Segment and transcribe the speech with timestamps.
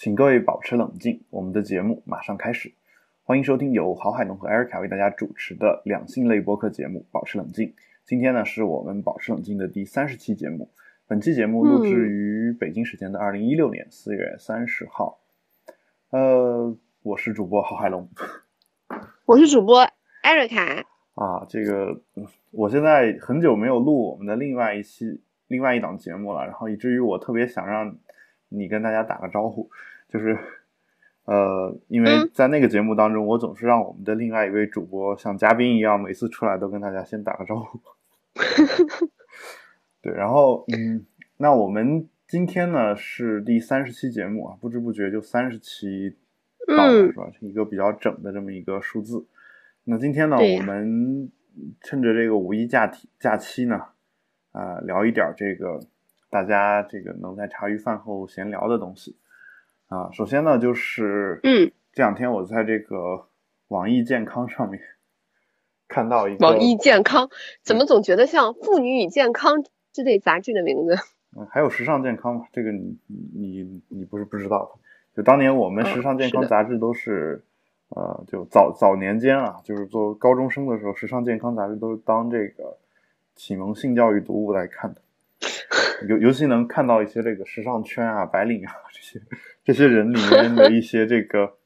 [0.00, 2.72] 请各位保持冷静，我们的节目马上开始。
[3.22, 7.68] 欢迎收听由郝海龙和艾瑞卡为大家主持的两性类播客节目《保持冷静》。
[8.06, 10.70] 今天呢，是我们《保持冷静》的第三十期节目。
[11.06, 15.20] 本期节目录制于北京时间的二零一六年四月三十号。
[16.12, 18.08] 呃，我是主播郝海龙，
[19.26, 19.86] 我是主播
[20.22, 20.64] 艾瑞卡。
[21.12, 22.00] 啊，这个
[22.52, 27.94] 我现在很久没有录我们的另外一期、另外一档节目了，然后以至于我特别想让
[28.50, 29.70] 你跟大家打个招呼，
[30.10, 30.38] 就是
[31.24, 37.80] 呃，因为在那个节目当中，我总是让我们的另外一位主播像嘉宾一样，每次出来都跟大家先打个招呼。
[40.02, 46.16] 对，然后嗯，那我们今天呢是第三十期节目啊，不知不觉就三十期
[46.66, 47.30] 到了，是吧？
[47.40, 49.26] 一个比较整的这么一个数字。
[49.84, 51.30] 那今天呢，我们
[51.82, 53.82] 趁着这个五一假期假期呢，
[54.52, 55.80] 啊，聊一点这个
[56.30, 59.16] 大家这个能在茶余饭后闲聊的东西
[59.88, 60.10] 啊。
[60.12, 63.26] 首先呢，就是嗯，这两天我在这个
[63.68, 64.80] 网易健康上面
[65.88, 67.28] 看到一个网易健康，
[67.62, 69.58] 怎么总觉得像《妇女与健康》
[69.92, 70.96] 这类杂志的名字？
[71.36, 72.46] 嗯，还有时尚健康嘛？
[72.52, 72.96] 这个你
[73.34, 74.78] 你你不是不知道？
[75.14, 77.44] 就当年我们时尚健康杂志都是。
[77.92, 82.78] 呃，就早早年间啊，就是做高中生的时候，时尚健康杂志都是当这个
[83.34, 85.00] 启蒙性教育读物来看的，
[86.08, 89.20] 尤尤其能看到一些这个时尚圈啊、白领啊这些
[89.64, 91.56] 这些人里面的一些这个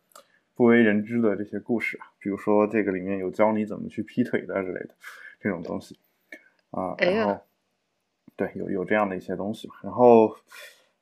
[0.54, 4.90] 不为人知的这些故事啊，比如说这个里面有教你怎么去劈腿的之类的
[5.40, 5.98] 这种东西
[6.70, 7.40] 啊，然后
[8.36, 10.34] 对有有这样的一些东西，然后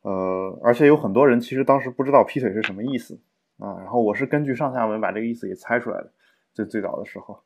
[0.02, 3.20] 呃，而且有很多人其实当时不知道劈腿是什么意思。
[3.58, 6.12] 啊，然后我是根据上下文把这个意思给猜出来的，
[6.52, 7.40] 最最早的时候，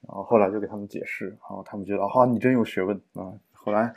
[0.00, 3.36] 然后后来就给他们解释，然后他们觉得啊，你真有学问啊。
[3.52, 3.92] 后来，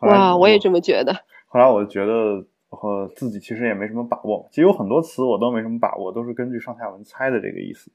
[0.00, 1.12] 哇，我也这么觉得。
[1.46, 7.90] 后来我就觉得，和自己其实也没什么把握，其实有很多词我都没什么把握，都是根据上下文猜的这个意思。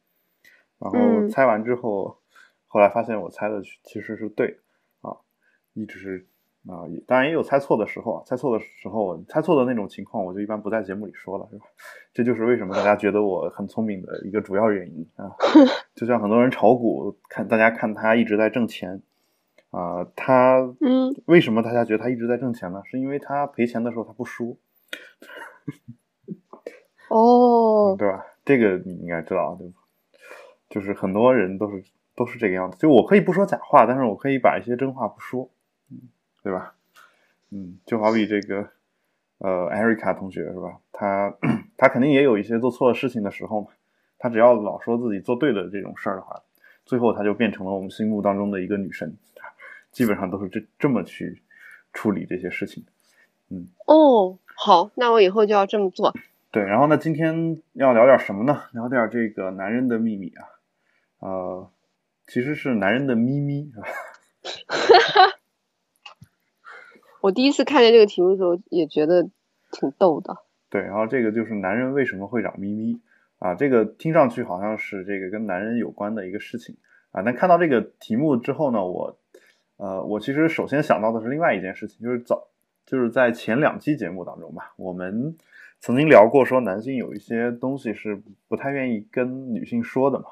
[0.80, 2.18] 然后猜完之后，
[2.68, 4.58] 后来发现我猜的其实是对
[5.02, 5.16] 啊，
[5.74, 6.28] 一直是。
[6.66, 11.66] 啊，当然也有猜错的时候啊，猜错的时候，猜错的那种情况，我就一般不在节目里说了，是吧？
[12.16, 15.30] 这就是为什么大家觉得我很聪明的一个主要原因啊。
[15.94, 19.02] 就像很多人炒股，看大家看他一直在挣钱
[19.74, 22.82] 啊，他嗯，为什么大家觉得他一直在挣钱呢？
[22.86, 24.58] 是因为他赔钱的时候他不输。
[27.10, 28.24] 哦，对吧？
[28.46, 29.74] 这个你应该知道，对吧？
[30.70, 31.84] 就是很多人都是
[32.16, 32.78] 都是这个样子。
[32.78, 35.50] 就我可以不说假话，但是我可以把一些真话不说。
[36.44, 36.76] 对吧？
[37.50, 38.70] 嗯，就好比这个，
[39.40, 40.80] 呃，艾瑞卡同学是吧？
[40.92, 41.36] 他
[41.78, 43.68] 他肯定也有一些做错事情的时候嘛。
[44.20, 46.42] 他只要老说自己做对的这种事儿的话，
[46.86, 49.18] 最后他就变成了我们心目当中的一个女神。
[49.94, 51.42] 基本上都是这这么去
[51.94, 52.84] 处理这些事情。
[53.50, 56.14] 嗯，哦，好，那我以后就要这么做。
[56.52, 58.64] 对，然后呢，今天要聊点什么呢？
[58.74, 60.44] 聊点这个男人的秘密啊，
[61.20, 61.72] 呃，
[62.28, 63.82] 其实是男人的咪咪啊。
[67.22, 69.30] 我第一次看见这个题目的时候，也觉得
[69.72, 70.38] 挺逗的。
[70.70, 73.00] 对，然后这个就是男人为什么会长咪咪
[73.40, 73.56] 啊？
[73.56, 76.76] 这个听上去好像是这个跟男人有关的一个事情
[77.12, 77.22] 啊。
[77.24, 79.18] 但看到这个题目之后呢，我
[79.84, 82.48] 呃，我其实首先想到的是另外一件事情，就是早
[82.86, 85.36] 就是在前两期节目当中吧，我们
[85.82, 90.26] 曾经聊过，说男性有一些东西是不太愿意跟女性说的嘛，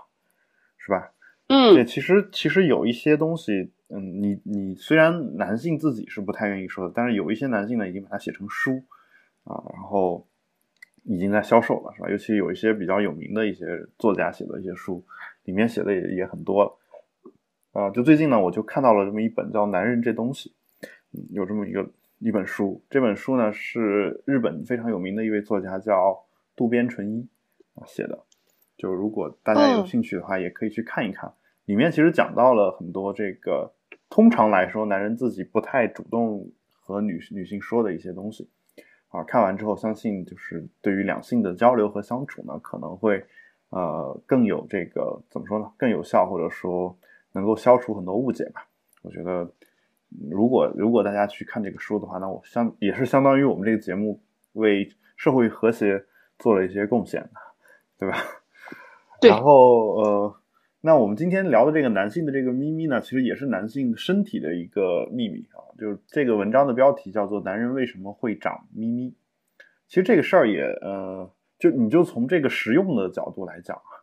[0.77, 1.11] 是吧？
[1.47, 3.71] 嗯，对，其实其实有一些东西。
[3.93, 8.81] 嗯，你你虽然男性自己是不太愿意说的，但是有一些男性呢已经把它写成书
[9.43, 10.25] 啊，然后
[11.03, 12.09] 已经在销售了，是吧？
[12.09, 13.65] 尤其有一些比较有名的一些
[13.99, 15.03] 作家写的一些书，
[15.43, 16.71] 里面写的也也很多了
[17.71, 17.89] 啊。
[17.89, 20.49] 就最近呢，我就看到了这么一本叫《男人这东西》，
[21.13, 21.89] 嗯，有这么一个
[22.19, 22.83] 一本书。
[22.89, 26.23] 这本书呢是日本非常有名的一位作家叫
[26.55, 27.27] 渡边淳一
[27.75, 28.23] 啊写的，
[28.77, 31.33] 就如果大家有兴趣的话，也可以去看一看。
[31.65, 33.73] 里面其实讲到了很多这个。
[34.13, 36.51] 通常来说，男人自己不太主动
[36.81, 38.49] 和女女性说的一些东西，
[39.07, 43.23] 啊，看完之后，相信就是对于两性的交流和相处呢，可能会
[43.69, 46.93] 呃更有这个怎么说呢，更有效，或者说
[47.33, 48.67] 能够消除很多误解吧。
[49.01, 49.51] 我觉得，
[50.29, 54.21] 如果如果大家去看这个书的话，那我相也是相当于我们这个节目
[54.53, 56.05] 为社会和谐
[56.39, 57.29] 做了一些贡献的，
[57.99, 58.17] 对吧？
[59.19, 59.29] 对。
[59.29, 60.35] 然后呃。
[60.83, 65.61] 那我们今天聊的这个男性的这个咪咪呢，其实也是男性身体的一个秘密啊。
[65.77, 69.09] 就是这个文章的标题叫做《男人为什么会长咪咪》。
[69.87, 74.00] 其实这个事儿也呃，就你就从这个实用的角度来讲啊，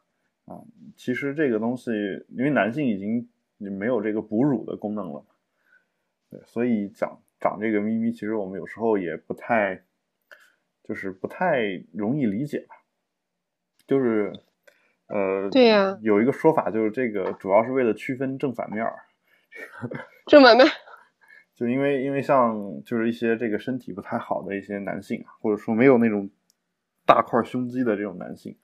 [0.48, 0.64] 啊，
[0.96, 1.90] 其实这个东西，
[2.30, 3.28] 因为男性已经
[3.58, 5.24] 没有这个哺乳的功能了，
[6.30, 9.82] 对，所以长长这个咪咪，其实我们有时候也不太，
[10.84, 12.76] 就是不太容易理解吧。
[13.86, 14.32] 就是
[15.08, 18.94] 呃，对呀有一个说法就是这个主要是为了区分正反面儿。
[20.26, 20.66] 正反面，
[21.54, 26.30] 就因为因为像就是一些这个身体不太好的一些男性啊，或者说没有那种
[27.06, 28.56] 大块胸肌的这种男性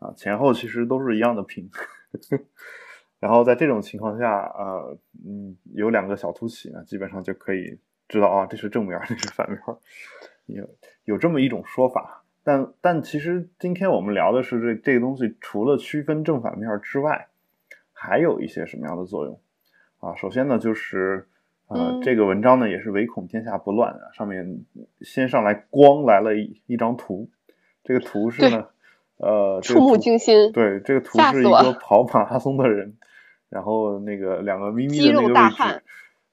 [0.00, 1.70] 啊，前后其实都是一样的平。
[3.20, 9.60] 然后在这种情况下，呃，嗯，有两个小凸起呢，基本上就可以知道啊，这是正面， 这是反面，
[10.46, 10.68] 有
[11.04, 12.24] 有这么一种说法。
[12.42, 17.28] 但但其实今天我们聊的是这这个东西，除了区分正反面之外，
[17.92, 19.38] 还有一些什么样的作用
[19.98, 20.16] 啊？
[20.16, 21.28] 首先呢，就是
[21.68, 24.64] 呃，这个文章呢也是唯恐天下不乱啊，上面
[25.02, 27.28] 先上来光来了一一张图，
[27.84, 28.66] 这个图是呢，
[29.22, 32.96] 呃，触目惊心，对，这个图是一个跑马拉松的人，
[33.50, 35.82] 然后那个两个咪咪的那个位置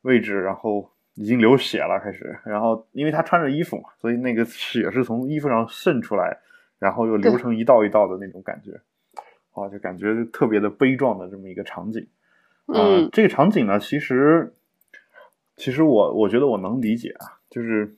[0.04, 6.38] 位置，然后已经流血了，开始，然后因为他穿着衣服嘛，所以那个血是从衣服上渗出来，
[6.80, 8.72] 然后又流成一道一道的那种感觉，
[9.52, 12.08] 啊，就感觉特别的悲壮的这么一个场景。
[12.68, 14.54] 啊、嗯这个场景呢，其实
[15.56, 17.98] 其实我我觉得我能理解啊，就是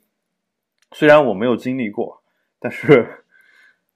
[0.93, 2.23] 虽然我没有经历过，
[2.59, 3.23] 但是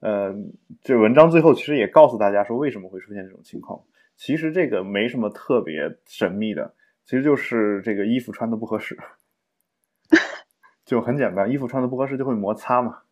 [0.03, 0.35] 呃，
[0.81, 3.81] 这文章最后其实也告诉大家说为什么会出现这种情况。
[4.17, 8.97] 其实这个没什么特别神秘的，其实就是这个衣服穿的不合适，
[10.85, 13.03] 就很简单，衣服穿的不合适就会摩擦嘛，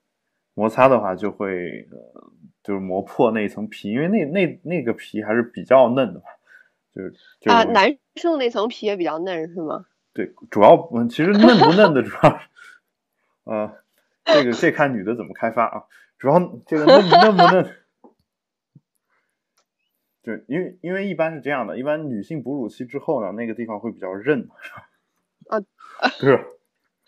[0.53, 6.25] 摩擦的话就会呃就是磨破那一层皮，因为那那那个皮还是比较嫩的嘛，
[6.93, 9.85] 就是就是啊，男生那层皮也比较嫩是吗？
[10.13, 12.39] 对，主要嗯，其实嫩不嫩的主要，
[13.45, 13.73] 呃，
[14.25, 15.83] 这个这看女的怎么开发啊。
[16.21, 17.75] 主要这个嫩嫩不嫩，
[20.21, 24.47] 就因为因为一般是这样的，一般女性哺乳期之后呢，那个地方会比较韧？
[25.49, 25.57] 啊，
[26.21, 26.43] 对吧？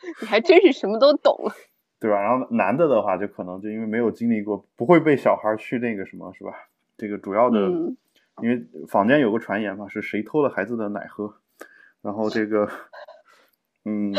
[0.20, 1.38] 你还真是什么都懂。
[2.02, 2.20] 对吧？
[2.24, 6.52] 然后男的的话，就可能就因为没有经历过，不会被小孩去那个什么，是吧？
[6.98, 7.96] 这个主要的，嗯
[8.42, 11.36] 因为坊间有个传言嘛，是谁偷了孩子的奶喝，
[12.02, 12.68] 然后这个，
[13.86, 14.12] 嗯，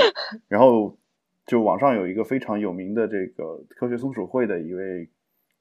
[0.47, 0.97] 然后
[1.47, 5.09] 就网上有一个非常有名的这个科学松鼠会的一位，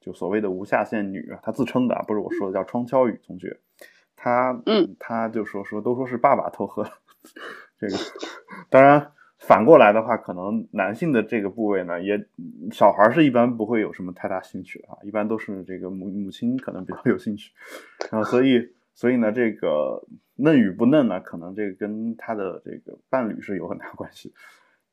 [0.00, 3.60] 就所谓的无下限女啊，她自称的啊，不是我说的，叫窗敲雨同学，
[4.16, 6.84] 她，嗯，她就说说都说是爸爸偷喝，
[7.78, 7.96] 这个，
[8.70, 9.10] 当然。
[9.36, 12.28] 反过来的话，可能男性的这个部位呢，也
[12.72, 17.52] 小孩是一般不会有什么太大兴趣啊，一般都是这个母母亲可能比较有兴趣，
[18.10, 20.02] 然后所以所以呢，这个
[20.36, 24.32] 嫩与不嫩呢，可能这个跟他的这个伴侣是有很大关系，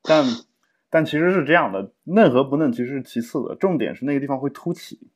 [0.02, 0.26] 但
[0.92, 5.10] 但其实是这样的，嫩和不嫩其实是其次的，重点是那个地方会凸起，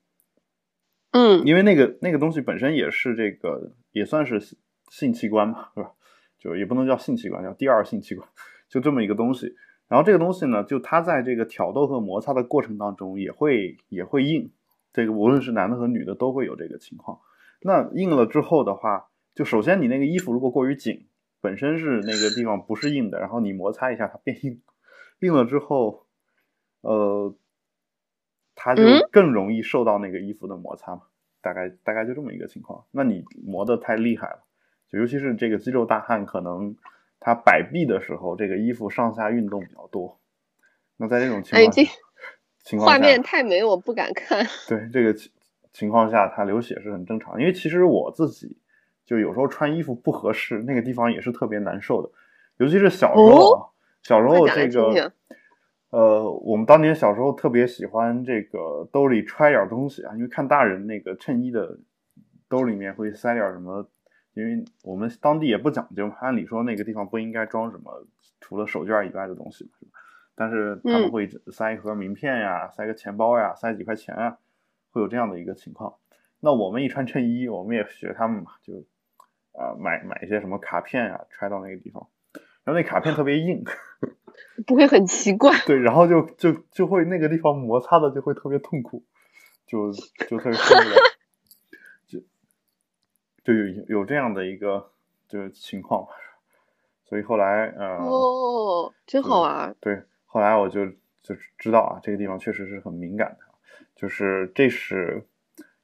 [1.11, 4.57] 嗯因为那个那个东西本身也是这个也算是性
[4.89, 5.91] 性器官嘛，是吧？
[6.39, 8.27] 就也不能叫性器官，叫第二性器官，
[8.69, 9.55] 就这么一个东西。
[9.87, 14.51] 然后这个东西呢，就它在这个挑逗和摩擦的过程当中也会也会硬，
[14.93, 17.19] 这个无论是男的和女的都会有这个情况。
[17.61, 21.07] 那硬了之后的话，就首先你那个衣服如果过于紧，
[21.41, 24.61] 本身是那个地方不是硬的，然后你摩擦一下它变硬，
[25.25, 26.05] 硬了之后，
[26.81, 27.35] 呃，
[28.55, 31.01] 它就嗯更容易受到那个衣服的摩擦嘛。
[31.41, 32.85] 大概大概就这么一个情况。
[32.89, 34.39] 那你磨得太厉害了，
[34.89, 36.75] 就尤其是这个肌肉大汉，可能
[37.19, 40.19] 他摆臂的时候，这个衣服上下运动比较多。
[40.97, 41.91] 那在这种情况下，
[42.63, 44.43] 情况下画面太美，我不敢看。
[44.67, 45.31] 对这个情
[45.71, 47.39] 情况下，他流血是很正常。
[47.39, 48.57] 因为其实我自己
[49.05, 52.09] 就有时候穿衣服不合适，那个地方也是特别难受的，
[52.57, 53.69] 尤其是小时候啊，
[54.05, 55.11] 小时候这个
[55.89, 61.79] 呃，我们当年小时候特别喜欢这个兜里揣点东西啊，因为看大人那个衬衣的
[62.47, 63.89] 兜里面会塞点什么，
[64.35, 68.05] 因为我们当地也不讲究嘛，按理说那个地方不应该装什么
[68.39, 69.91] 除了手绢以外的东西嘛，是吧？
[70.35, 74.37] 但是他们嗯会塞一盒名片呀，塞个钱包呀，塞几块钱啊，
[74.91, 75.95] 会有这样的一个情况。
[76.41, 78.75] 那我们一穿衬衣，我们也学他们嘛，就
[79.53, 82.07] 啊、买买一些什么卡片呀，揣到那个地方，
[82.65, 83.63] 然后那卡片特别硬。
[84.67, 85.53] 不会很奇怪。
[85.65, 89.03] 对，然后就就就会那个地方摩擦的就会特别痛苦，
[89.65, 89.91] 就
[90.29, 90.95] 就特别受不了，
[92.07, 92.19] 就
[93.43, 94.91] 就有有这样的一个
[95.27, 96.07] 就是情况，
[97.05, 99.75] 所以后来呃，哦，真好玩。
[99.79, 100.85] 对，后来我就
[101.21, 103.45] 就知道啊，这个地方确实是很敏感的，
[103.95, 105.25] 就是这是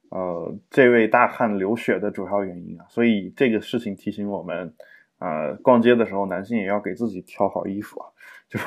[0.08, 4.74] 呃这位大汉流血的主要原因啊，所以这个事情提醒我们，
[5.22, 8.08] 呃，逛街的时候男性也要给自己挑好衣服啊，
[8.48, 8.66] 就是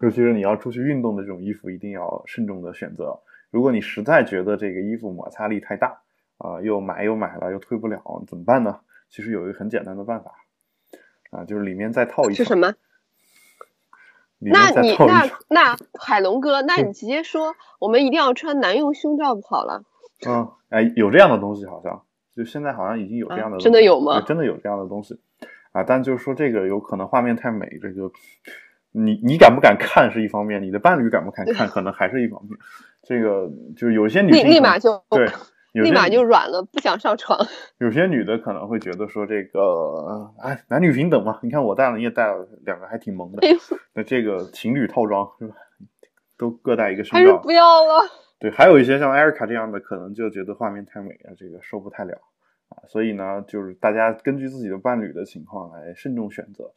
[0.00, 3.18] 尤其是你要出去运动的这种衣服，一定要慎重的选择。
[3.50, 6.00] 如果你实在觉得这个衣服摩擦力太大
[6.38, 8.78] 啊、又买又买了又退不了，怎么办呢？
[9.08, 10.32] 其实有一个很简单的办法
[11.30, 12.34] 啊，就是里面再套一层。
[12.36, 12.74] 是什么？
[14.38, 15.30] 那你那。
[15.48, 19.82] 那海龙哥，那你直接说我们一定要穿男用胸罩不好了？
[20.28, 22.04] 嗯，哎，有这样的东西，好像
[22.36, 25.18] 就现在好像已经有这啊样的东西、真的有吗真的有这样的东西
[25.76, 28.10] 啊，但就是说这个有可能画面太美，这个
[28.92, 32.58] 你你敢不敢看是一方面，你的伴侣敢不敢看可能还是一方面。
[33.02, 35.28] 这个就是有些女立马就对，
[35.74, 37.38] 立马就软了，不想上床。
[37.78, 43.50] 有些女的可能会觉得说这个，哎，男女平等嘛，你看我戴了，你也戴了，两个还挺萌的哎。
[43.50, 43.58] 呦
[43.92, 45.54] 那这个情侣套装是吧？
[46.38, 47.26] 都各带一个胸罩。
[47.26, 48.02] 还是不要了。
[48.38, 52.18] 对，还有一些像艾瑞卡这样的，可能就觉得画面太美了，这个受不太了
[52.68, 52.82] 啊。
[52.88, 56.72] 所以呢，就是大家根据自己的伴侣的情况来慎重选择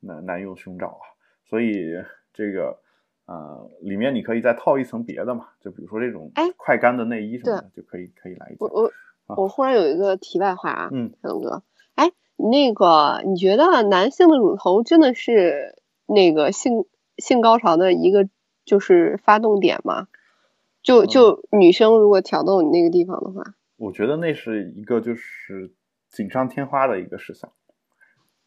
[0.00, 1.04] 男男用胸罩啊。
[1.44, 1.94] 所以
[2.32, 2.78] 这个
[3.26, 8.58] 呃，里面你可以再套一层别的嘛，就比如说这种哎快干的内衣什么的，就可以可以来一件。
[8.60, 8.92] 我我
[9.26, 11.62] 啊我忽然有一个题外话啊，嗯，海龙哥，
[11.94, 15.74] 哎，那个你觉得男性的乳头真的是
[16.06, 16.86] 那个性
[17.18, 18.28] 性高潮的一个
[18.64, 20.08] 就是发动点吗？
[20.82, 25.72] 就就女生如果挑逗你那个地方的话，我觉得那是一个就是
[26.10, 27.50] 锦上添花的一个事项，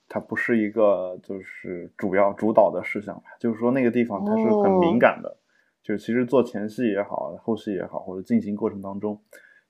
[0.07, 3.23] 它不是一个就是主要主导的事项吧。
[3.39, 5.37] 就是说那个地方它是很敏感的，
[5.81, 9.21] 就是其实做前戏也好，后戏也好，或者进行过程当中，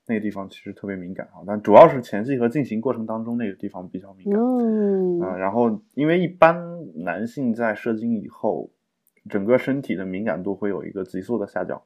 [0.06, 1.44] 那个地方其实特别敏感啊。
[1.46, 4.40] 但主要是前戏和进行过程当中那个地方比较敏感。
[4.40, 6.56] 嗯啊、然后因为一般
[7.04, 8.72] 男性在射精以后，
[9.30, 11.80] 整个身体的敏感度会有一个急速的下降，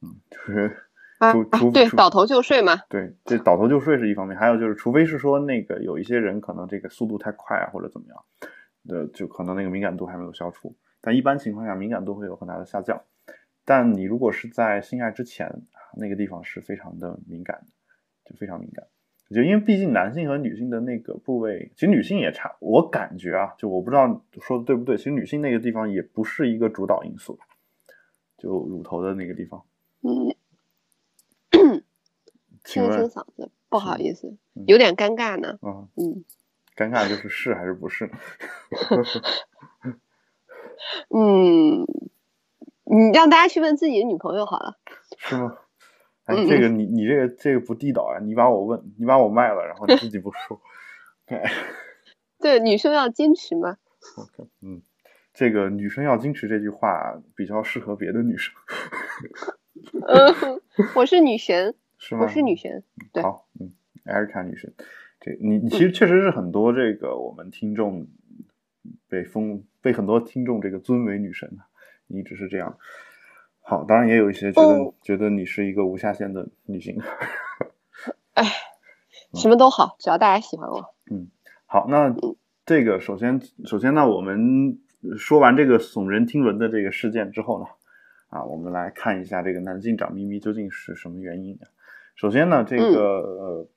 [0.00, 0.74] 嗯，就是
[1.22, 8.24] 啊除除啊，对，倒头就睡嘛，对，这倒头就睡是一方面，还有就是，除非是说那个有一些人可能这个速度太快啊，或者怎么样，
[8.88, 10.74] 呃，就可能那个敏感度还没有消除。
[11.00, 13.00] 但一般情况下，敏感度会有很大的下降。
[13.64, 17.66] 但你如果是在性爱之前，啊那个地方是非常的敏感的，
[18.28, 18.84] 就非常敏感。
[19.30, 27.44] 就因为毕竟男性和女性的那个部位，其实女性也差，我感觉啊，就我不知道说的对不对，其实女性那个地方也不是一个主导因素吧，
[28.36, 29.62] 就乳头的那个地方。
[30.02, 30.34] 嗯，
[32.64, 36.24] 清清嗓子，不好意思嗯，有点尴尬呢，啊，嗯
[36.76, 38.10] 尴尬就是是还是不是？
[41.14, 41.84] 嗯，
[42.84, 44.76] 你让大家去问自己的女朋友好了。
[45.18, 45.56] 是吗？
[46.24, 48.18] 哎，嗯这个你你这个这个不地道啊！
[48.22, 50.60] 你把我问，你把我卖了，然后你自己不说。
[51.26, 51.42] 哎
[52.40, 53.76] 对，女生要矜持嘛。
[54.16, 54.82] ，OK，嗯，
[55.32, 58.54] 这个女生要矜持这句话比较适合别的女生，
[60.06, 60.60] 嗯，
[60.94, 62.22] 我是女神，是吗？
[62.22, 62.82] 我是女神。
[63.12, 63.72] 对好，嗯，
[64.04, 64.74] 艾瑞卡女神，
[65.20, 68.08] 这你你其实确实是很多这个我们听众
[69.08, 71.62] 被封被很多听众这个尊为女神的，
[72.08, 72.76] 你一直是这样。
[73.60, 77.00] 好，当然也有一些觉得、哦觉得你是一个无下限的女性。
[78.34, 78.44] 哎，
[79.34, 80.96] 什么都好，只要大家喜欢我。
[81.08, 81.28] 嗯
[81.66, 82.12] 好，那
[82.66, 84.76] 这个首先首先呢，我们
[85.16, 87.66] 说完这个耸人听闻的这个事件之后呢，
[88.26, 91.70] 啊，我们来看一下这个男性长咪咪究竟是什么原因啊？
[92.14, 93.68] 首先呢，这个、呃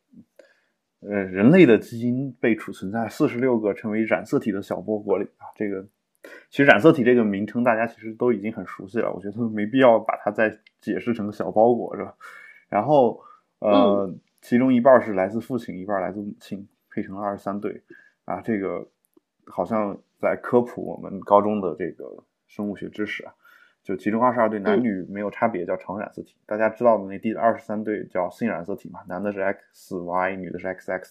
[1.01, 5.85] 呃人类的基因被储存在四十六个称为染色体的小包裹里啊，这个
[6.49, 12.15] 其实染色体这个名称大家其实都已经很熟悉了，我觉得没必要把它再解释成小包裹是吧？
[12.69, 13.21] 然后
[13.59, 17.83] 呃，其中一半是来自父亲，一半来自母亲，配成了二十三对。
[18.25, 18.87] 啊，这个
[19.45, 23.33] 好像在科普我们高中的这个生物学知识啊，
[23.85, 26.35] 就其中二十二对男女没有差别，叫常染色体。
[26.47, 29.39] 大家知道的那第二十三对叫性染色体嘛，男的是
[29.73, 31.07] XY，女的是 XX，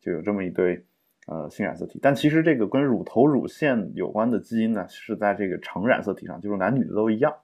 [0.00, 0.84] 就有这么一对
[1.26, 1.98] 呃性染色体。
[2.02, 7.34] 但其实这个跟乳头乳腺有关的基因呢，是在这个常染色体上，就是男女的都一样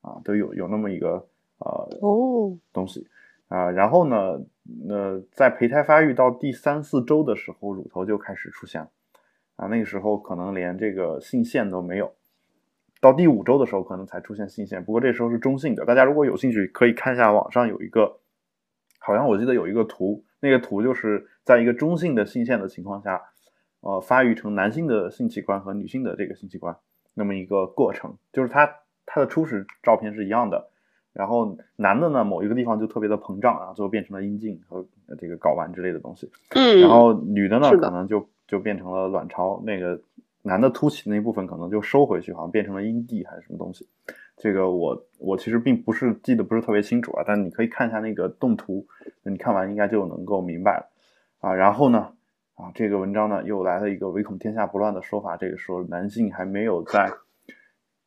[0.00, 3.06] 啊，都有有那么一个呃哦，东西
[3.48, 4.40] 啊、然后呢，
[4.88, 8.90] 呃，在胚胎发育到第三四周的时候，乳头就开始出现了
[9.56, 12.12] 啊，那个时候可能连这个性腺都没有，
[13.00, 15.84] 到第五周的时候可能才出现性腺，不过这时候是中性的。
[15.84, 18.18] 大家如果有兴趣，可以看一下网上有一个，
[18.98, 23.22] 好像我记得有一个图，那个图就是在一个中性的性腺的情况下，
[23.80, 26.76] 呃，发育成男性的性器官和女性的这个性器官
[27.14, 28.70] 那么一个过程，就是它
[29.04, 30.70] 它的初始照片是一样的。
[31.12, 36.30] 然后男的呢，某一个地方就特别的膨胀，然后最后变成了阴茎和呃这个睾丸之类的东西。
[36.50, 39.98] 嗯，然后女的呢，的可能就就变成了卵巢，那个
[40.46, 43.88] 男的凸起那部分可能就收回去，好像变成了阴蒂还是什么东西。
[44.36, 48.86] 这个我我其实并不是记得不是特别清楚啊，但你可以看一下那个动图，
[49.24, 50.88] 你看完应该就能够明白了
[51.40, 51.52] 啊。
[51.52, 52.12] 然后呢，
[52.54, 57.10] 啊这个文章呢又来了一个唯恐天下不乱的说法，这个说男性还没有在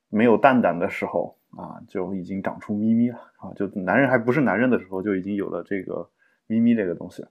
[0.09, 6.09] 没有蛋蛋的时候啊就已经长出咪咪了啊，就男人还不是男人的时候就已经有了这个
[6.47, 7.25] 咪咪这个东西。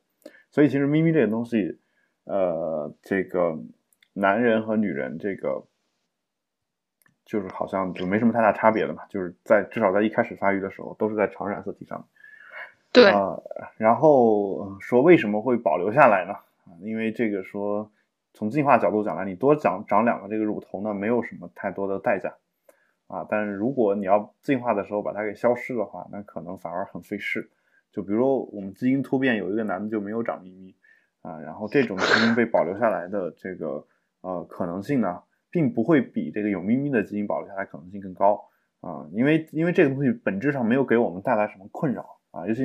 [0.50, 1.78] 所以其实咪咪这个东西，
[2.24, 3.56] 呃，这个
[4.18, 5.64] 男人和女人这个
[7.24, 12.06] 就是好像就没什么太大差别的嘛，就是在至少在一开始发育的时候都是在常染色体上面。
[12.90, 13.38] 对，啊，
[13.76, 16.32] 然后呃说为什么会保留下来呢？
[16.64, 17.90] 啊，因为这个说
[18.32, 22.34] 从进化角度讲来，你多长长两个这个乳头呢，没有什么太多的代价
[23.08, 23.26] 啊。
[23.28, 27.50] 但是如果你要进化的时候把它给消失的话，那可能反而很费事。
[27.92, 30.74] 就比如我们基因突变有一个男的就没有长咪咪
[31.20, 33.84] 啊，然后这种基因被保留下来的这个
[34.28, 38.44] 呃可能性呢，并不会比这个有咪咪的基因保留下来可能性更高
[38.80, 42.18] 啊，因为因为这个东西本质上没有给我们带来什么困扰。
[42.30, 42.60] 啊，尤其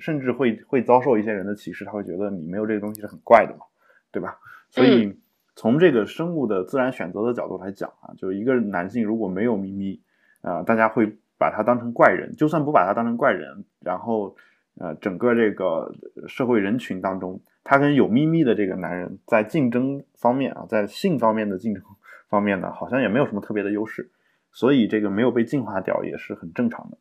[0.00, 3.64] 甚至会会遭受一些人的歧视，他会觉得你没有这个东西是很怪的嘛，
[4.10, 4.36] 对吧？
[4.68, 5.16] 所以
[5.54, 10.02] 从这个生物的自然选择的角度来讲啊，就一个男性如果没有咪咪
[10.42, 12.34] 啊，大家会把他当成怪人。
[12.34, 14.34] 就算不把他当成怪人，然后
[14.76, 15.94] 呃，整个这个
[16.26, 21.82] 社会人群当中，他跟有咪咪的这个男人在竞争方面啊，在性方面的竞争
[22.28, 24.12] 方面呢，好像也没有什么特别的优势，
[24.52, 26.98] 所以这个没有被进化掉也是很正常的。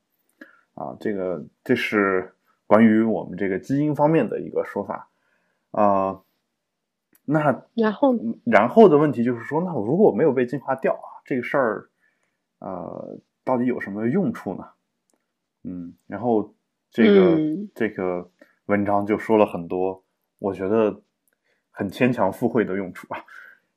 [0.73, 2.33] 啊，这个这是
[2.65, 5.07] 关于我们这个基因方面的一个说法
[5.69, 6.21] 啊。
[7.25, 11.89] 那然后然后的问题就是说，那如果没有被进化掉啊，这个事儿
[12.57, 14.65] 呃到底有什么用处呢？
[15.63, 16.55] 嗯，然后
[16.89, 17.37] 这个
[17.75, 18.31] 这个
[18.65, 20.03] 文章就说了很多，
[20.39, 21.01] 我觉得
[21.71, 23.23] 很牵强附会的用处啊。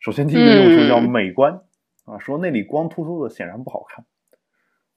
[0.00, 1.60] 首先第一个用处叫美观
[2.04, 4.04] 啊，说那里光秃秃的显然不好看，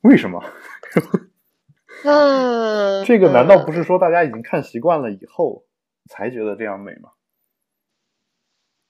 [0.02, 0.44] 为什么？
[2.06, 5.66] 嗯，这个难道不是说大家已经看习惯了以后
[6.10, 7.10] 才觉得这样美吗？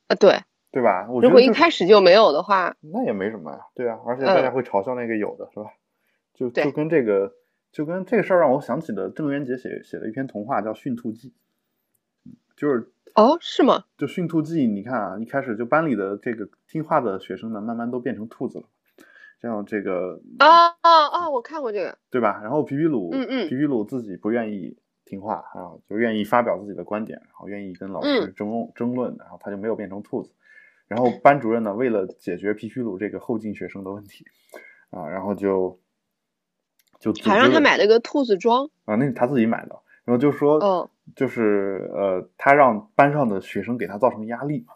[0.08, 0.40] 啊，对，
[0.72, 1.08] 对吧？
[1.22, 5.72] 如果一开始就没有的话，那也没什么呀，对啊，而且大家会嘲笑那个有的，是吧？
[6.34, 7.34] 就就跟这个，
[7.72, 11.30] 就跟这个事儿让我想起了郑渊洁写写的一篇童话叫《驯兔记》，
[12.62, 13.86] 就是哦，是吗？
[13.98, 18.66] 就《驯兔记》，你看啊，一开始就班里的这个听话的学生呢，慢慢都变成兔子了。
[19.40, 21.28] 这样这个啊啊啊！
[21.32, 22.40] 我看过这个，对吧？
[22.44, 30.32] 然后皮皮鲁，嗯嗯，皮皮鲁自己不愿意听话啊，就愿意发表自己的观点，然后愿意跟老师争争论，然后他就没有变成兔子。
[30.88, 34.24] 然后班主任呢，为了解决皮皮鲁这个后进学生的问题
[34.92, 35.80] 啊，然后就
[37.00, 39.76] 就还让他买了个兔子装啊，那是他自己买的。
[40.12, 44.74] 然后就说，嗯，就是呃，他让班上的学生给他造成压力嘛。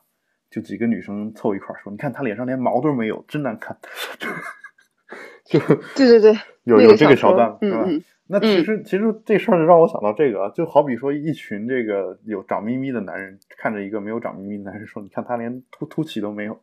[0.49, 3.77] 就几个女生凑一块说：“你看他脸上连毛都没有，真难看。
[5.43, 7.85] ”就对对对，有有这个桥段是吧？
[8.27, 16.57] 那其实其实这事儿让我想到这个，就好比说一群这个有长咪咪的男人看着一个没有长咪咪的男人说：“你看他连凸凸起都没有，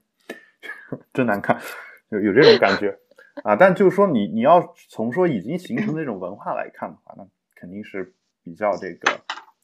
[1.12, 1.60] 真难看。”
[2.08, 2.96] 有有这种感觉
[3.44, 3.54] 啊。
[3.54, 9.12] 但就是说，你你要从说已经形成那种文化来看的话，那肯定是比较这个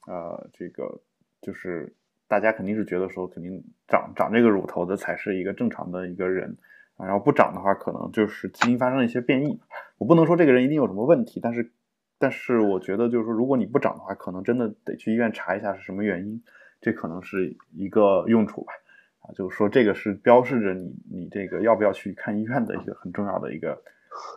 [0.07, 1.01] 呃，这个
[1.41, 1.95] 就是。
[2.31, 6.59] 大家肯定是觉得说，肯定长长这个乳头的才是一个正常的一个人，
[6.99, 9.59] 然后不长的话，可能就是基因发生了一些变异。
[9.97, 11.73] 我不能说这个人一定有什么问题，但是，
[12.19, 16.43] 但是我觉得就是说，如果你不长的话，可能真的得去医院查一下是什么原因，
[16.83, 18.75] 这可能是一个用处吧。
[19.21, 23.83] 啊，就是说这个是标示着你你这个要不要去看医院的一个很重要的一个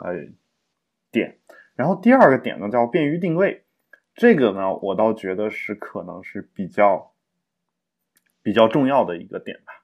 [0.02, 0.16] 呃
[1.12, 1.40] 点。
[1.76, 3.66] 然后第二个点呢，叫便于定位，
[4.16, 7.10] 这个呢，我倒觉得是可能是比较。
[8.44, 9.84] 比较重要的一个点吧，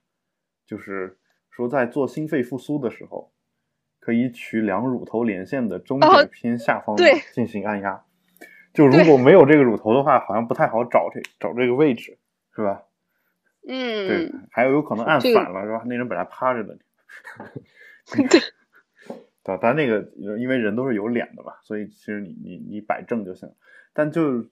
[0.66, 1.20] 就是
[1.52, 3.32] 说在做心肺复苏的时候，
[4.00, 6.98] 可以取两乳头连线的中点偏下方
[7.34, 8.04] 进行按压。
[8.74, 12.18] 就如果没有这个乳头的话，好像不太好找这找这个位置，
[12.56, 12.82] 是吧？
[13.68, 15.84] 嗯，对，还有有可能按反了，是吧？
[15.86, 16.80] 那人本来趴着的。
[18.10, 18.42] 对，
[19.44, 20.02] 对，但那个
[20.40, 23.54] 因为人都是有脸的嘛，所以其实你你你摆正就行。
[23.98, 24.46] 但就。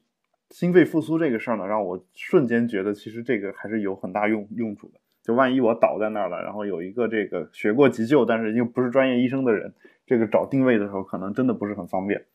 [0.51, 4.99] 心肺复苏这个事儿呢，让我瞬间觉得其实这个还是有很大用用处的。
[5.23, 9.73] 就万一我倒在那儿了，然后有一个这个学过急救，但是又不是专业医生的人，
[10.05, 12.27] 这个找定位的时候可能真的不是很方便。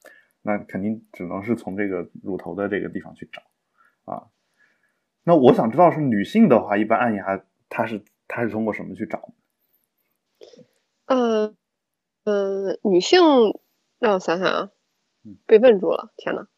[0.43, 4.27] 那肯定只能是从这个乳头的这个地方去找啊。
[5.23, 9.33] 那我想知道是女性的话，一般按压她是她是通过什么去找？
[11.07, 11.55] 呃
[12.25, 13.21] 呃，女性
[14.01, 14.71] 让我想想啊，
[15.47, 16.49] 被问住了，天呐。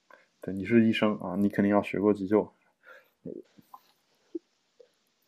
[0.42, 2.52] 对，你是医生啊，你肯定要学过急救。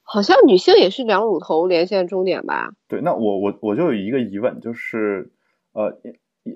[0.03, 2.75] 好像女性也是两乳头连线终点吧？
[2.89, 5.31] 对，那我我我就有一个疑问，就是
[5.73, 5.99] 呃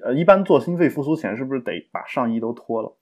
[0.03, 2.97] 呃，一般做心肺复苏前是不是得把上衣都脱了？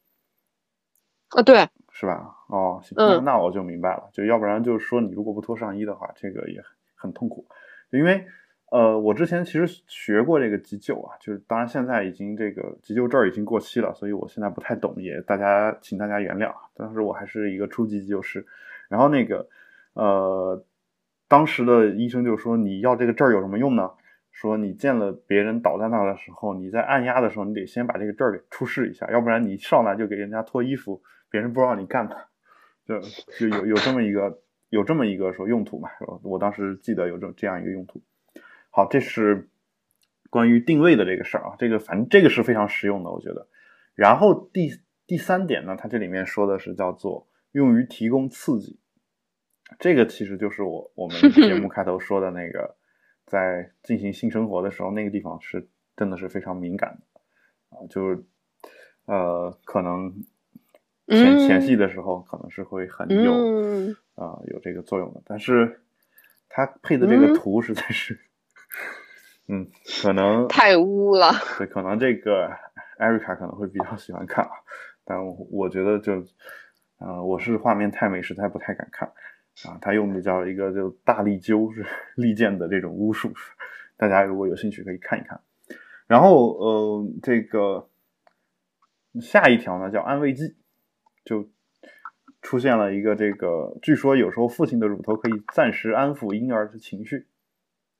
[1.30, 2.36] 啊，对，是吧？
[2.48, 6.62] 哦，行，那那我就明白了，就要不然就是说你如果不脱上衣的话，这个也
[6.94, 7.46] 很痛苦，
[7.90, 8.26] 因为。
[8.70, 16.52] 呃，我之前其实学过这个急救啊，就是当然现在已经这个急救证已经过期了，所以我现在不太懂，也大家请大家原谅。
[16.74, 18.44] 当时我还是一个初级急救师，
[18.88, 19.48] 然后那个
[19.94, 20.64] 呃，
[21.28, 23.90] 当时的医生就说你要这个证有什么用呢？
[24.32, 31.00] 说你见了别人倒在那的时候，你在按压的时候，你得先把这个证给出示一下，要不然你上来就给人家脱衣服，
[31.30, 32.16] 别人不知道你干嘛。
[32.84, 33.00] 就
[33.38, 35.88] 就有有这么一个有这么一个说用途嘛，
[36.22, 38.02] 我当时记得有这这样一个用途。
[38.76, 39.48] 好，这是
[40.28, 43.48] 关于定位的这个事儿啊，这个反正这个是非常实用的，我觉得。
[43.94, 44.70] 然后第
[45.06, 48.78] 第三点呢，它这里面说的是叫做用于提供刺激，
[49.78, 52.76] 这个其实就是我我们 节目开头说的那个，
[53.24, 57.20] 在进行性生活的时候，那个地方是真的是非常敏感的。
[57.70, 58.22] 啊，就是
[59.06, 60.22] 呃可能
[61.06, 63.32] 前前戏的时候可能是会很有
[64.16, 65.80] 啊有这个作用的，但是
[66.50, 68.20] 它配的这个图实在是。
[69.48, 69.68] 嗯，
[70.02, 71.32] 可能 太污了。
[71.58, 72.50] 对，可能这个
[72.98, 74.50] 艾瑞卡可能会比较喜欢看啊，
[75.04, 76.24] 但我我觉得就，
[76.98, 79.08] 呃，我是画面太美，实在不太敢看
[79.64, 79.78] 啊。
[79.80, 81.86] 他用的叫一个就大力灸是
[82.16, 83.32] 利剑的这种巫术，
[83.96, 85.40] 大家如果有兴趣可以看一看。
[86.08, 87.88] 然后呃，这个
[89.20, 90.56] 下一条呢叫安慰剂，
[91.24, 91.48] 就
[92.42, 97.26] 出现了一个这个，据说有时候父亲的乳头可以暂时安抚婴儿的情绪。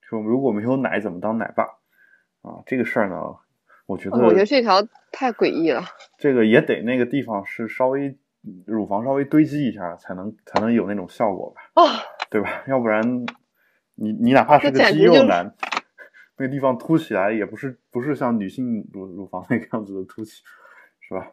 [0.09, 1.65] 说如果没有奶怎么当奶爸
[2.43, 2.63] 啊？
[2.65, 3.17] 这个事儿呢，
[3.87, 5.83] 我觉得我觉得这条太诡异了。
[6.17, 8.17] 这个也得那个地方是稍微
[8.65, 11.83] 乳房稍微堆积一下，才能才能有那种效果吧？
[11.83, 11.89] 哦，
[12.31, 12.63] 对吧？
[12.69, 13.27] 要不然
[13.97, 15.53] 你你哪怕是个肌肉男，
[16.37, 20.45] 那个地方凸起来也不是不是像女性乳乳房那个样子的凸起，
[21.01, 21.33] 是吧？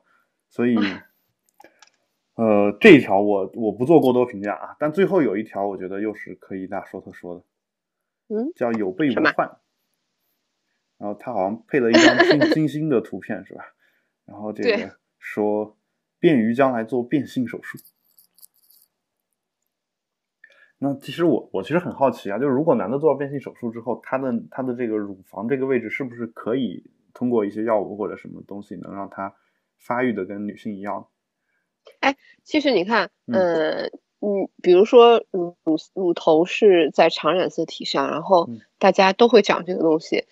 [0.50, 0.76] 所以
[2.36, 4.76] 呃，这一条我我不做过多评价啊。
[4.80, 7.44] 但最后有一条，我觉得又是可以大说特说的。
[8.28, 9.60] 嗯，叫有备无患，
[10.98, 13.64] 然后他好像配了一张金金星的图片，是吧？
[14.26, 15.78] 然后这个说
[16.20, 17.78] 便于将来做变性手术。
[20.78, 29.36] 那其实我我其实很好奇啊，就是如果男的做了变性手术之后，他的他的这个乳房这个位置是不是可以通过一些药物或者什么东西能让他
[29.78, 31.10] 发育的跟女性一样？
[32.00, 33.92] 哎，其实你看，嗯。
[34.26, 38.48] 嗯，比如说乳乳乳头是在常染色体上，然后
[38.80, 40.24] 大家都会长这个东西。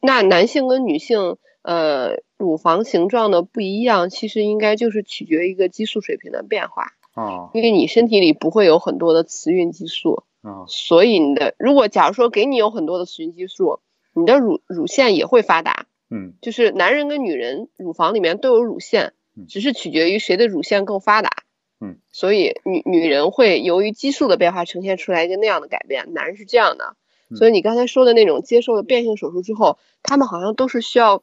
[0.00, 7.50] 那男性跟女性，呃，乳房形状的不一样，其实应该就是取决于一个激素水平的变化哦。
[7.54, 13.78] 因为你身体里不会有很多的雌孕激素啊，所以你的如果假如说给你有很多的雌孕激素，
[14.14, 15.86] 你的乳乳腺也会发达。
[16.10, 19.12] 嗯，就是男人跟女人乳房里面都有乳腺，
[19.46, 21.30] 只是取决于谁的乳腺更发达。
[21.80, 26.96] 嗯，所以女女人会由于激素的变化呈现出来一个那样的改变，男人是这样的。
[27.36, 31.22] 所以你刚才说的那种接受了变性手术之后，他们好像都是需要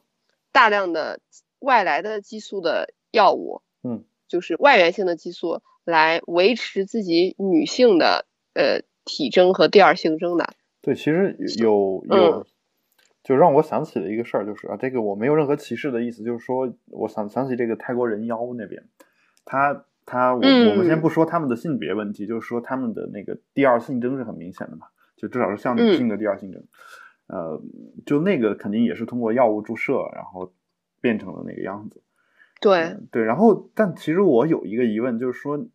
[0.52, 1.20] 大量的
[1.58, 10.54] 外来的激素的药物，嗯，就是外源性的激素来维持自己女性的呃体征和第二性征的。
[10.80, 12.46] 对，其实有有，
[13.24, 18.84] 就让我想起了一个事儿，就是啊，这个我没有任何歧视的意思，就是说我想想起这个泰国人妖那边，
[19.44, 19.84] 他。
[20.06, 26.64] 他我我们先不说他们的性别问题，就是说他们的那个第二性征是很明显的嘛，就至少是像女性的第二性征，
[27.26, 27.60] 呃，
[28.06, 30.54] 就那个肯定也是通过药物注射，然后
[31.00, 32.00] 变成了那个样子。
[32.60, 35.66] 对对，然后但其实我有一个疑问，就是说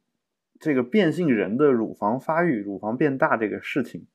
[0.59, 4.07] 这个变性人的乳房发育、乳房变大这个事情，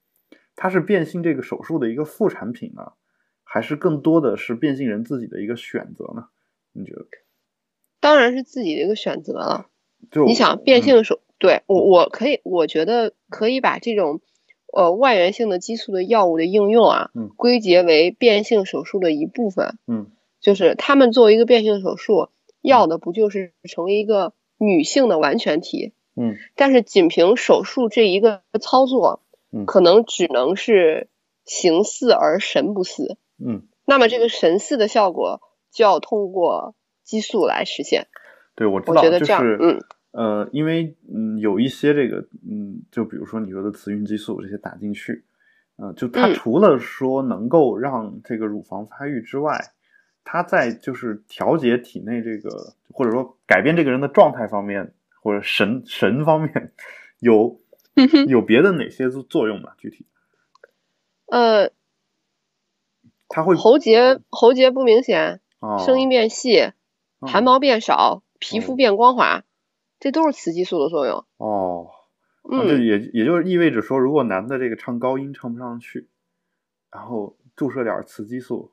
[0.56, 2.92] 它是变性这个手术的一个副产品呢，
[3.44, 6.28] 还是更多的是变性人自己的一个选择呢？
[6.72, 7.06] 你觉得？
[8.00, 9.66] 当然是自己的一个选择了。
[10.10, 14.20] 就你想变性手，对我我可以，我觉得可以把这种
[14.72, 19.78] 呃外源性的激素的药物的应用啊，归结为变性手术的一部分。
[19.86, 22.28] 嗯，就是他们作为一个变性手术，
[22.62, 25.92] 要的不就是成为一个女性的完全体？
[26.14, 31.08] 嗯，但是仅凭手术这一个操作，嗯，可能只能是
[31.44, 33.18] 形似而神不似。
[33.38, 38.06] 嗯，那么这个神似的效果就要通过激素来实现。
[38.56, 39.78] 对，我知道，就是嗯。
[40.12, 45.26] 呃，因为嗯，有一些这个嗯，就比如说你说的雌孕激素这些打进去，
[45.76, 49.60] 呃，就它除了说能够让这个乳房发育之外，
[50.24, 52.48] 它在就是调节体内这个
[52.94, 56.72] 或者说改变这个人的状态方面或者神神方面
[57.18, 57.60] 有
[58.26, 59.72] 有别的哪些作作用吗？
[59.76, 60.06] 具体？
[61.26, 61.70] 呃，
[63.28, 65.42] 它会喉结喉结不明显，
[65.84, 66.72] 声音变细，
[67.20, 69.44] 汗毛变少，皮肤变光滑。
[69.98, 71.88] 这都是雌激素的作用哦，
[72.42, 76.06] 嗯，这也也就是意味着说，如果男的这个唱高音唱不上去，
[76.90, 78.72] 然后注射点雌激素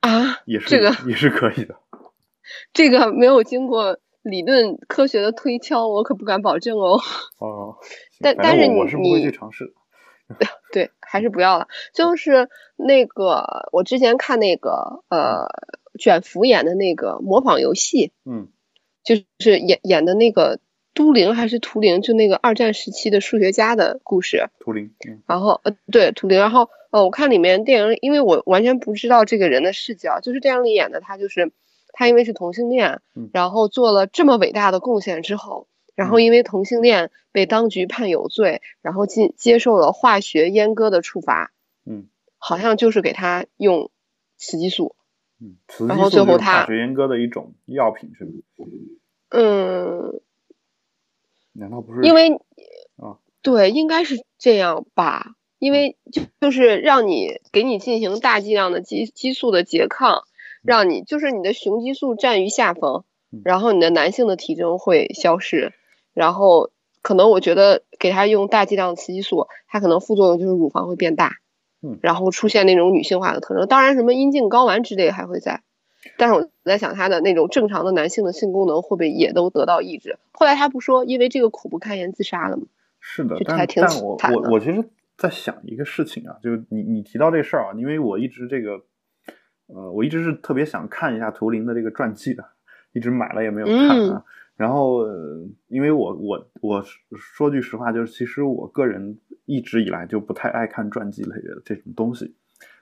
[0.00, 1.76] 啊，也是这个也是可以的。
[2.72, 6.98] 这个没有经过理论科学的推敲，我可不敢保证哦。
[7.38, 7.76] 哦，
[8.20, 9.72] 但但是你我是不会去尝试，
[10.72, 11.68] 对，还是不要了。
[11.92, 15.46] 就是那个，我之前看那个呃，
[16.00, 18.48] 卷福演的那个模仿游戏，嗯，
[19.04, 20.58] 就是演演的那个
[20.94, 24.48] 都灵还是图灵，就那个二战时期的数学家的故事。
[24.58, 25.22] 图灵，嗯。
[25.26, 31.52] 然后呃，对图灵，然后呃，我看里面电影，因为我完全不知道这个人的视角，就是电影里演的他就是
[31.92, 36.22] 他因为是同性恋嗯，然后做了这么伟大的贡献之后，然后嗯。
[36.22, 41.52] 因为同性恋被当局判有罪，然后进接受了化学阉割的处罚，
[41.84, 42.08] 嗯。
[42.38, 43.90] 好像就是给他用
[44.36, 44.96] 雌激素，
[45.44, 48.30] 嗯，雌然后激素是最后他化学阉割的一种药品，是吗？
[49.28, 50.20] 嗯，
[51.52, 52.00] 难道不是？
[52.02, 52.40] 因为
[52.96, 60.22] 啊对，应该是这样吧，因为就就是让你给你进行大剂量的激激素的拮抗，
[60.62, 65.74] 让你就是你的雄激素占于下风嗯，然后你的男性的体征会消失，
[66.14, 66.70] 然后
[67.02, 71.36] 可能我觉得给他用大剂量的雌激素，它可能副作用就是乳房会变大
[71.84, 75.60] 嗯，然后出现那种女性化的特征，当然什么阴茎睾丸之类还会在。
[76.16, 80.18] 但是我在想，他的那种正常的男性的性功能会不会也都得到抑制？
[80.32, 82.62] 后来他不说，因为这个苦不堪言自杀了吗？
[83.00, 84.82] 是的，但这还挺但我我我其实
[85.16, 88.80] 在想一个事情啊，就是你你提到这事儿啊，因为我一直这个，
[89.66, 92.44] 呃，我一直是特别想看一下图灵的这个传记的，
[92.92, 94.24] 一直买了也没有看嗯啊。
[94.56, 96.84] 然后、呃因为我我我
[97.16, 102.34] 说句实话，就是其实我个人一直以来就不太爱看传记类的这种东西。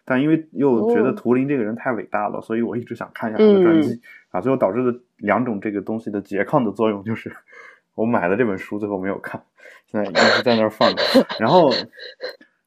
[0.04, 7.32] 但因为又觉得哦图灵这个人太伟大了，所以我一直想看一下他的传嗯记、啊，最后导致的两种这个东西的拮抗的作用就是，
[7.94, 9.40] 我买了这本书，最后没有看，
[9.86, 11.02] 现在一直在那儿放着。
[11.38, 11.70] 然后，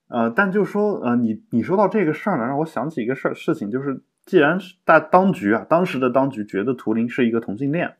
[0.07, 7.93] 呃，但就说呃，你你说到这个事儿呢，让我想起一个事儿事情，就是既然是大当局啊，当时的当局觉得图灵是一个同性恋，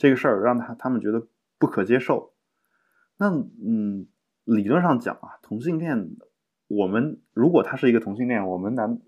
[0.00, 1.26] 这个事儿让他他们觉得
[1.58, 2.32] 不可接受，
[3.18, 4.06] 那嗯，
[4.44, 6.16] 理论上讲啊，同性恋，
[6.68, 8.98] 我们如果他是一个同性恋，我们难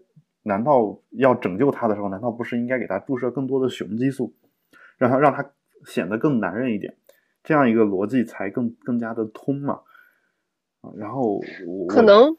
[0.42, 4.36] 难道要拯救他的时候，难道不是应该给他注射更多的雄激素，
[4.98, 5.52] 让他让他
[5.86, 6.98] 显得更男人一点，
[7.42, 9.80] 这样一个逻辑才更更加的通嘛？
[10.82, 12.36] 啊，然后我可能，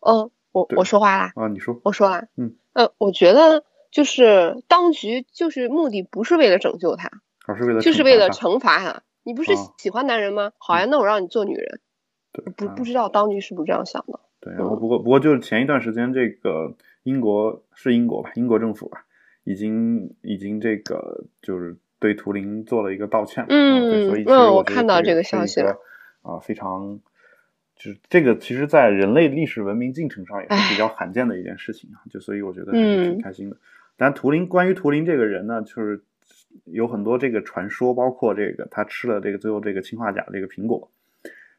[0.00, 9.02] 哦，我我说话啦，啊，你说，我说啦，嗯，呃，我觉得就是当局就是目的不是为了拯救他，而是为了就是为了惩罚他。
[9.24, 10.52] 你不是哦喜欢男人吗？
[10.58, 11.80] 好呀，那我让你做女人。
[12.56, 14.18] 不不知道当局是不是这样想的？
[14.40, 19.04] 对，然后不过不过就是前一段时间，这个英国是英国吧，英国政府吧，
[19.44, 25.76] 已经已经这个就是对图灵做了一个道歉嘛，嗯所以嗯我看到这个消息了
[26.22, 26.98] 啊，非常
[27.76, 33.56] 就是这个其实，在人类历史文明进程上也是比较罕见的一件事情啊，就所以我觉得还是挺嗯开心的。
[33.96, 36.02] 但图灵关于图灵这个人呢，就是
[36.64, 40.90] 有很多这个传说，包括这个他吃了这个最后这个氰化钾这个苹果。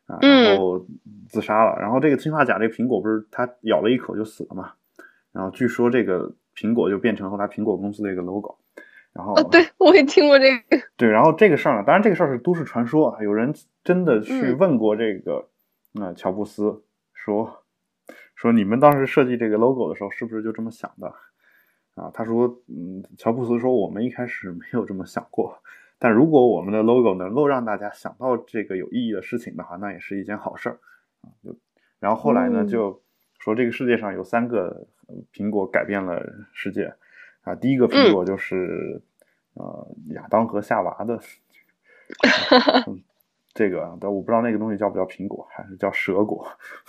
[0.06, 0.86] 啊，嗯然后
[1.29, 1.79] 自杀了。
[1.79, 4.73] 然后这个氰化钾这个苹果不是他咬了一口就死了嘛？
[5.32, 8.58] 然后据说这个苹果就变成后来苹果公司的一个 logo。
[9.13, 10.86] 然后哦，对，我也听过这个。
[10.97, 13.53] 对，然后这个事儿呢，当然这个事儿是都市传说啊，有人
[13.84, 15.47] 真的去嗯问过这个，
[16.01, 17.63] 呃，乔布斯说
[18.36, 21.13] 说你们当时设计这个 logo 的时候是不是就这么想的？
[21.95, 25.62] 啊，他说，嗯，乔布斯说我们一开始没有这么想过，
[25.99, 30.79] 但如果我们的 logo 能够让大家想到这个有意义的事情的话，那也是一件好事儿
[31.21, 31.29] 啊。
[31.43, 31.56] 就
[31.99, 33.01] 然后后来呢，嗯就
[33.39, 36.21] 说这个世界上有三个呃苹果改变了
[36.53, 36.93] 世界
[37.43, 39.01] 啊，第一个苹果就是、
[39.53, 41.19] 呃亚当和夏娃的。
[42.88, 43.01] 嗯
[43.56, 46.47] 这个，但我不知道那个东西叫不叫苹果，还是叫蛇果。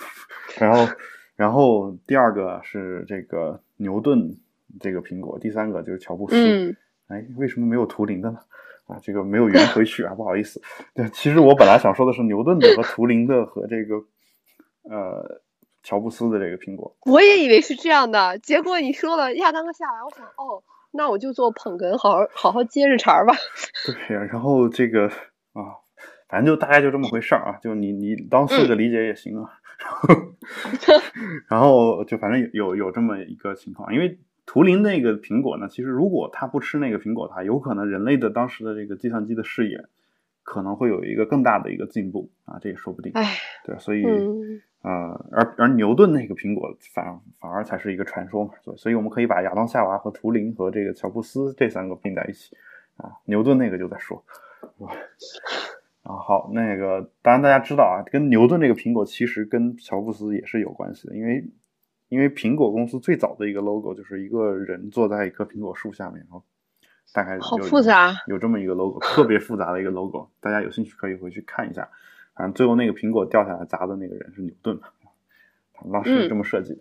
[0.58, 0.94] 然后，
[1.36, 4.34] 然后第二个是这个牛顿
[4.80, 6.36] 这个苹果，第三个就是乔布斯。
[6.36, 6.76] 嗯
[7.08, 8.38] 哎，为什么没有图灵的呢？
[8.86, 10.62] 啊，这个没有圆回去啊，不好意思。
[10.94, 13.96] 对，其实我本来想说的是牛顿的和图灵的和这个
[14.88, 15.42] 呃
[15.82, 16.96] 乔布斯的这个苹果。
[17.04, 23.34] 我也以为是这样的，结果你说了亚当和夏娃，我想哦，那我就做捧哏，好好好好接着茬儿吧。
[23.84, 25.06] 对呀，然后这个
[25.52, 25.76] 啊，
[26.28, 29.50] 反正就大概就这么回事儿啊，就你你当四个理解也行啊。
[31.48, 39.84] 然后就反正有有有这么一个情况，因为图灵那个苹果呢，其实如果他不吃那个苹果的话，有可能人类的当时的这个计算机的视野
[40.42, 43.12] 可能会有一个更大的一个进步啊，这也说不定。
[43.14, 43.24] 唉，
[43.64, 52.54] 对，所以、嗯呃，而而牛顿那个苹果反反而才是一个传说嘛，所以所以我们可以把亚当夏娃和图灵和这个乔布斯这三个并在一起
[52.98, 54.22] 啊，牛顿那个就在说？
[56.02, 61.42] 啊，好，那个当然大家知道啊，跟牛顿这个苹果其实跟乔布斯也是有关系的，因为
[62.08, 66.42] 因为苹果公司最早的一个 logo 就是一个人坐在一棵苹果树下面，然后
[67.12, 71.88] 大概好有复杂有这么一个 logo，特别复杂的一个 logo，大家有兴趣可以回去看一下。
[72.34, 74.88] 反正最后那个苹果掉下来砸的那个人是牛顿嘛，
[75.90, 76.80] 老师是这么设计的。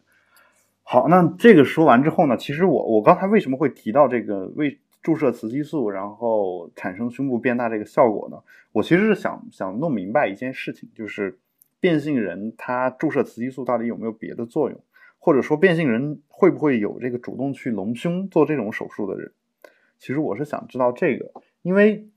[0.81, 8.37] 好，那这个说完之后呢，其实我我刚才为什么会提到这个为注射雌激素然后产生胸部变大这个效果呢？
[8.71, 11.37] 我其实是想想弄明白一件事情，就是
[11.79, 14.79] 变性人他注射雌激素到底有没有别的作用，
[15.23, 19.31] 或者说变性人会不会有这个主动去隆胸做这种手术的人？
[19.97, 21.31] 其实我是想知道这个，
[21.61, 22.09] 因为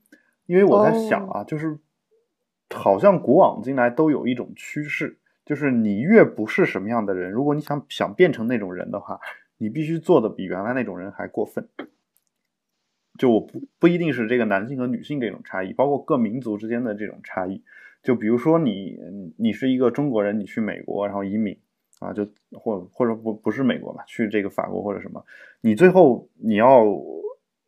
[0.45, 1.79] 因为我在想啊，就是
[2.69, 5.19] 好像古往今来都有一种趋势。
[5.45, 9.21] 就是你越不是什么样的人，如果你想想变成那种人的话，
[9.57, 11.69] 你必须做的比原来那种人还过分。
[13.17, 17.63] 就我不不一定是这个男性和女性这种差异，包括各民族之间的这种差异。
[18.03, 18.97] 就比如说你
[19.37, 21.57] 你是一个中国人，你去美国然后移民
[21.99, 25.23] 啊，就或或者不不是美国吧，去这个法国或者什么，
[25.61, 26.85] 你最后你要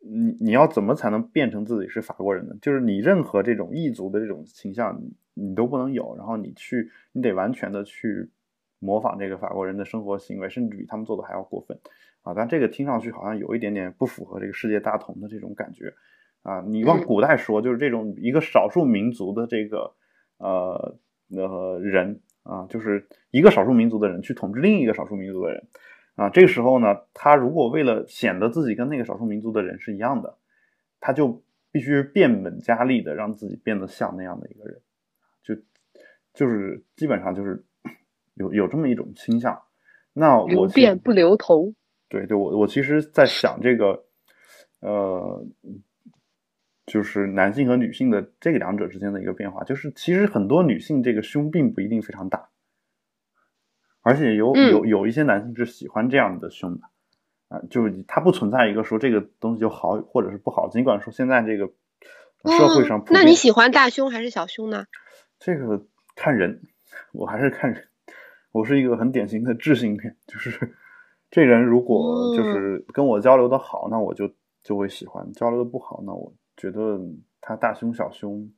[0.00, 2.54] 你你要怎么才能变成自己是法国人呢？
[2.60, 5.00] 就是你任何这种异族的这种倾向。
[5.34, 8.28] 你都不能有，然后你去，你得完全的去
[8.78, 11.78] 模仿这个法国人的生活行为，甚至比他们做的还要过分
[12.22, 12.34] 啊！
[12.34, 15.94] 但这个听上去好像有一点点不符合这个世界大同的这种感觉
[16.42, 16.62] 啊！
[16.66, 19.94] 你往古代说，就是这种一个少数民族的这个
[20.36, 25.68] 呃呃人啊，就是一个少数民族的人去统治另一个少数民族的人
[26.16, 30.36] 啊，这个时候呢，他如果为了显得自己跟那个少数民族的人是一样的，
[30.98, 34.80] 他就必须变本加厉的让自己变得像那样的一个人。
[35.44, 35.54] 就
[36.34, 37.64] 就是基本上就是
[38.34, 39.62] 有有这么一种倾向，
[40.12, 41.72] 那我留变不留头。
[42.08, 44.04] 对对，我我其实，在想这个，
[44.80, 45.46] 呃，
[46.90, 52.48] 就是男性和女性的这个两者之间的一个变化，就是其实很多女性这个胸并不一定非常大，
[54.02, 56.82] 而且有有有一些男性是喜欢这样的胸的
[57.48, 61.66] 啊，就是它不存在一个说这个东西就好或者是不好，尽管说现在这个
[62.44, 64.86] 社会上，那你喜欢大胸还是小胸呢？
[65.38, 65.86] 这个。
[66.16, 66.60] 看人，
[67.12, 67.88] 我还是看人。
[68.52, 70.74] 我是一个很典型的智性恋，就是
[71.30, 74.30] 这人如果就是跟我交流的好，那我就
[74.62, 77.00] 就会喜欢；交流的不好，那我觉得
[77.40, 78.52] 他大胸小胸，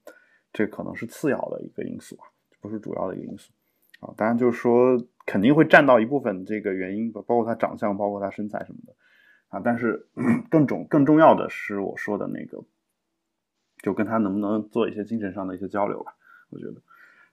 [0.53, 2.27] 这可能是次要的一个因素啊，
[2.61, 3.53] 不是主要的一个因素
[4.01, 4.13] 啊。
[4.17, 8.93] 当然就是说肯定会占到一部分这个原因，包括他长相，包括他身材什么的
[9.51, 9.63] 啊。
[9.65, 10.09] 但是
[10.51, 12.65] 更重更重要的是我说的那个，
[13.85, 16.17] 就跟他能不能做一些精神上的一些交流吧，
[16.51, 16.83] 我觉得。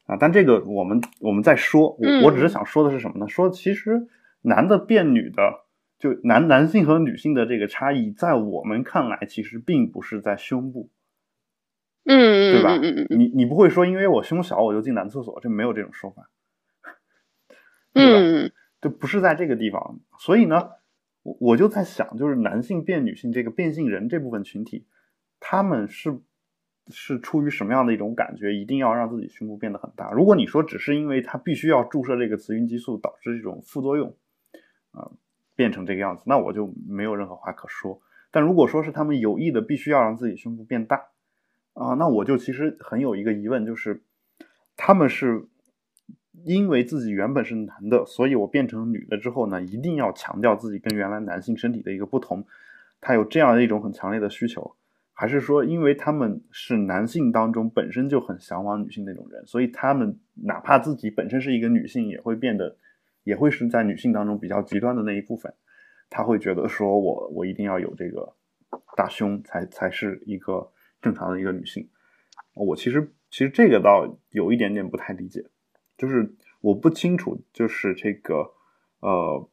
[0.05, 3.27] 啊，但这个我们我们在说，我我只是想说的是什么呢？
[3.27, 4.07] 说其实
[4.41, 5.65] 男的变女的，
[5.99, 10.89] 就男男性和女性的这个差异，在我们看来，其实并不是在胸部，
[12.05, 12.77] 嗯，对吧？
[13.09, 16.29] 你你不会说，因为我胸小我就进男厕所，这没有这种说法，
[17.93, 19.99] 嗯，就不是在这个地方。
[20.17, 20.69] 所以呢，
[21.21, 24.87] 我我就在想，就是男性变女性这个变性人这部分群体，
[25.39, 26.19] 他们是。
[26.91, 30.11] 是出于什么样的一种感觉，一定要让自己胸部变得很大？
[30.11, 34.17] 如果你说只是因为他必须要注射这个雌孕激素导致这种副作用，
[34.89, 35.11] 啊，
[35.59, 38.01] 变成这个样子，那我就没有任何话可说。
[38.31, 41.07] 但如果说是他们有意的必须要让自己胸部变大，
[41.73, 44.01] 啊，那我就其实很有一个疑问，就是
[44.77, 45.49] 他们是
[46.45, 52.45] 因为自己原本是男的，所以我变成女的之后呢，一定要强调自己跟原来男性身体的一个不同，
[53.01, 54.77] 他有这样的一种很强烈的需求。
[55.11, 62.77] 还是说，因为他们是男性当中本身就很向往女性那种人，所以他们哪怕自己本身是一个女性，也会变得，
[63.29, 65.53] 也会是在女性当中比较极端的那一部分。
[66.09, 68.33] 他会觉得说，我我一定要有这个
[68.97, 71.87] 大胸，才才是一个正常的一个女性。
[72.53, 75.45] 我其实其实这个倒有一点点不太理解，
[75.97, 78.51] 就是我不清楚，就是这个
[79.01, 79.49] 呃，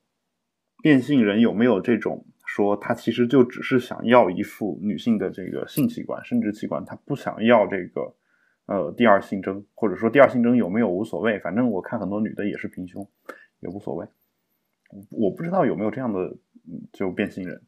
[0.82, 2.24] 变性人有没有这种。
[2.48, 8.14] 说他其实就只是想要一副女性的这个性器官、生殖器官，他不想要这个
[8.66, 13.04] 呃第二性征，或者说第二性征有没有无所谓，反正我看很多女的也是平胸，
[13.60, 14.06] 也无所谓。
[15.10, 16.36] 我不知道有没有这样的
[16.92, 17.62] 就变性人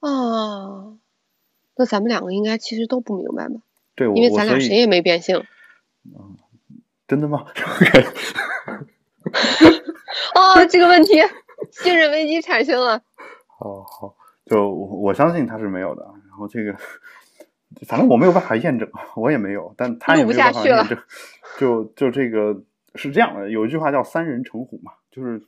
[0.00, 0.96] 啊？
[1.76, 3.60] 那咱们两个应该其实都不明白吧？
[3.96, 5.44] 对，因为咱俩谁也没变性。
[6.04, 6.36] 嗯，
[7.08, 7.46] 真的吗？
[10.34, 11.20] 哦，这个问题。
[11.70, 13.02] 信任危机产生了。
[13.58, 14.16] 哦，好，
[14.46, 16.04] 就我我相信他是没有的。
[16.28, 16.76] 然后这个，
[17.86, 20.98] 反正我没有办法验证，我也没有，但他也没有办法验证。
[21.58, 22.62] 就就这个
[22.94, 25.42] 是这样的，有一句话叫“三人成虎”嘛，就是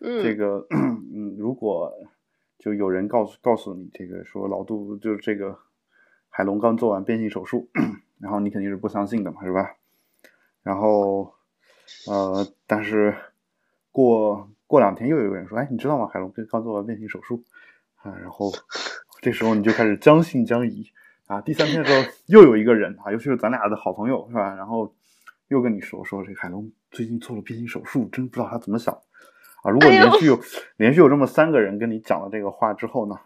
[0.00, 1.92] 这个，嗯，如果
[2.58, 5.58] 就有人告诉告诉你这个说老杜就是这个
[6.28, 7.68] 海龙刚做完变性手术，
[8.20, 9.76] 然后你肯定是不相信的嘛，是吧？
[10.62, 11.34] 然后
[12.06, 13.14] 呃，但是
[13.90, 14.48] 过。
[14.70, 16.06] 过两天又有个人说：“哎，你知道吗？
[16.06, 17.42] 海龙刚刚做完变性手术
[17.96, 18.52] 啊。”然后
[19.20, 20.86] 这时候你就开始将信将疑
[21.26, 21.40] 啊。
[21.40, 24.54] 第三天的时候又有一个人啊，尤其是咱俩的好朋友是吧？
[24.54, 24.94] 然后
[25.50, 28.94] 又跟你说说这海龙最近做了变性手术，真不知道他怎么想
[29.64, 29.70] 啊。
[29.70, 30.38] 如果连续有
[30.76, 33.16] 连续有这么三个人跟你讲了这个话之后呢，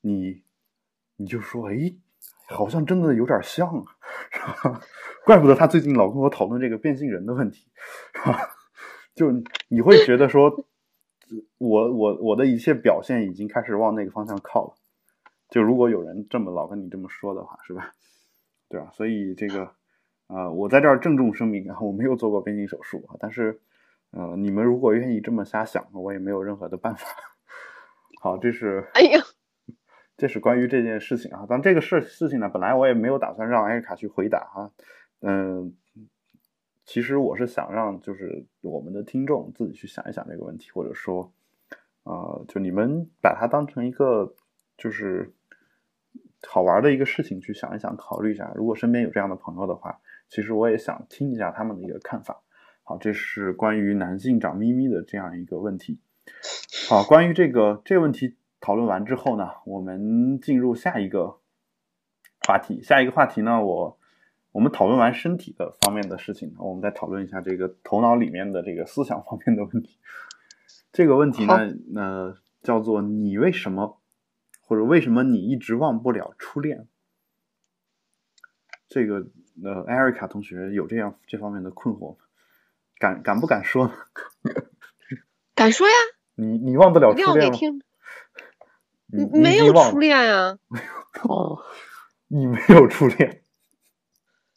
[0.00, 0.42] 你
[1.16, 1.94] 你就说，哎，
[2.48, 3.84] 好像真的有点像啊，
[4.32, 4.80] 是吧？
[5.24, 7.70] 怪不得他最近老跟我讨论这个变性人的问题，
[8.14, 8.50] 是吧？
[9.14, 9.30] 就
[9.68, 10.50] 你会觉得说，
[11.58, 14.74] 我我我的一切表现已经开始往那个方向靠了。
[15.50, 17.94] 就如果有人这么老跟你这么说的话，是吧？
[18.68, 18.90] 对吧？
[18.92, 19.72] 所以这个，
[20.28, 23.16] 呃，我在这儿郑重声明啊，我没有做过变性手术啊。
[23.18, 23.60] 但是，
[24.10, 27.06] 呃，你们如果愿意这么瞎想，我也没有任何的办法。
[28.20, 29.20] 好，这是，哎呀，
[30.16, 31.46] 这是关于这件事情啊。
[31.48, 34.70] 但这个事事情呢，本来我也没有打算让艾瑞卡去回答啊。
[35.22, 35.74] 嗯，
[36.84, 41.32] 其实我是想让就是我们的听众自己去想一想这个问题，或者说，
[42.04, 44.34] 呃，就你们把它当成一个
[44.76, 45.32] 就是。
[46.46, 48.52] 好玩的一个事情，去想一想，考虑一下。
[48.54, 49.98] 如果身边有这样的朋友的话，
[50.28, 52.42] 其实我也想听一下他们的一个看法。
[52.82, 56.00] 好，这是关于男性长咪咪的这样一个问题。
[56.88, 61.38] 好，关于这个这个问题讨论完之后呢，我们进入下一个
[62.46, 62.82] 话题。
[62.82, 63.98] 下一个话题呢，我
[64.52, 69.98] 我们讨论完身体的方面的事情，我们再讨论一下这个头脑里面的这个思想方面的问题。
[70.92, 71.54] 这个问题呢，
[71.94, 74.00] 呃，叫做你为什么？
[74.62, 76.86] 或者为什么你一直忘不了初恋？
[78.88, 79.26] 这个
[79.64, 82.16] 呃，艾瑞卡同学有这样这方面的困惑吗？
[82.98, 83.94] 敢敢不敢说呢？
[85.54, 85.94] 敢说呀！
[86.36, 87.58] 你你忘得了初恋吗？
[89.06, 90.58] 你没有初恋呀？
[91.22, 91.58] 哦，
[92.28, 93.42] 你没有初恋？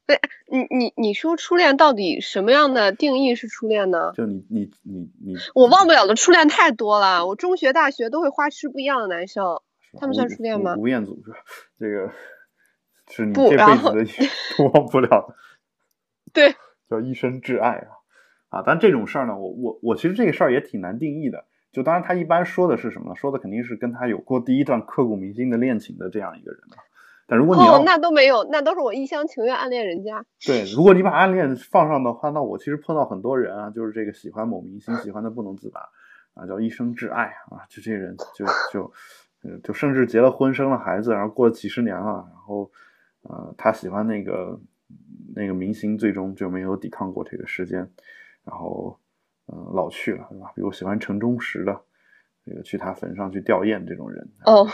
[0.06, 4.12] 对，你你你说初恋到底什么样的定义是初恋呢？
[4.14, 7.26] 就你你你你，我忘不了的初恋太多了。
[7.26, 9.62] 我中学、大学都会花痴不一样的男生。
[10.00, 10.76] 他们算初恋吗？
[10.78, 11.32] 吴彦祖是
[11.80, 12.12] 这个，
[13.12, 15.36] 是你这辈子的都 忘不了。
[16.34, 16.56] 对，
[16.90, 17.90] 叫一生挚爱啊
[18.50, 18.64] 啊！
[18.66, 21.46] 但这种事儿呢，我我我其实这个事儿也挺难定义的。
[21.72, 23.16] 就当然他一般说的是什么？
[23.16, 26.80] 说的肯定是跟他有过第一段刻骨铭心的恋情的这样一个人啊。
[27.28, 30.26] 但如果你哦，那都没有，那都是我一厢情愿暗恋人家。
[30.46, 35.82] 对，如果你把暗恋放上的话，那我其实碰到很多人啊，就是这个喜欢某明星，喜欢的不能自拔
[36.34, 38.94] 啊，叫一生挚爱啊，就这些人就就。
[39.44, 42.70] 嗯，就甚至结了婚，生了孩子，然后过了几十年了，然后，
[43.24, 44.60] 呃，他喜欢那个
[45.36, 47.80] 那个明星，最终就没有抵抗过这个时间，
[48.44, 49.00] 然后，
[49.48, 50.52] 嗯，老去了，对吧？
[50.56, 51.82] 比如喜欢陈忠实的，
[52.46, 54.68] 这个去他坟上去吊唁这种人，哦，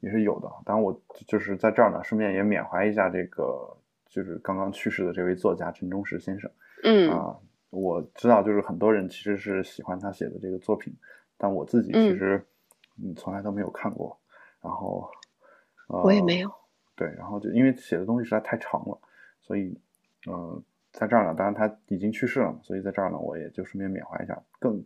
[0.00, 0.48] 也是有的。
[0.64, 6.50] 当然，我就是在这儿呢，顺便也缅怀一下这个就是刚刚去世的这位作家陈忠实先生。
[6.84, 7.36] 嗯啊，
[7.70, 10.94] 我知道，就是很多人其实是喜欢他写的这个作品，
[11.36, 12.44] 但我自己其实。
[13.00, 14.18] 嗯，从来都没有看过，
[14.60, 15.08] 然后，
[15.86, 16.50] 呃，我也没有。
[16.98, 19.00] 对，然后就因为写的东西实在太长了，
[19.40, 19.78] 所以，
[20.26, 24.36] 呃，在这儿呢，当然他已经去世了嘛，所以在这儿呢，我也就顺便缅怀一下。
[24.58, 24.84] 更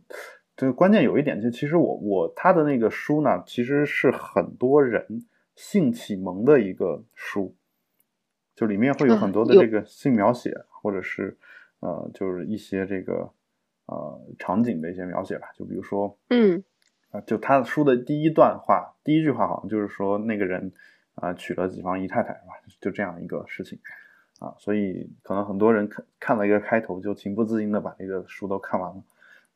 [0.55, 5.25] 这个关键有一点，就其实我我他的那个书呢，其实是很多人
[5.57, 7.57] 性启蒙的一个书，
[8.55, 11.35] 就里面会有很多的这个性描写，或者是
[11.81, 13.33] 呃，就是一些这个
[13.87, 16.63] 呃场景的一些描写吧，就比如说，嗯。
[17.11, 20.73] 啊，就他书的第一段话，第一句话好像就是说那个人
[21.23, 22.53] 啊娶了几房姨太太，是吧？
[22.81, 23.79] 就这样一个事情
[24.41, 29.03] 啊，所以可能很多人看看了一个开头，就情不自禁的把这个书都看完了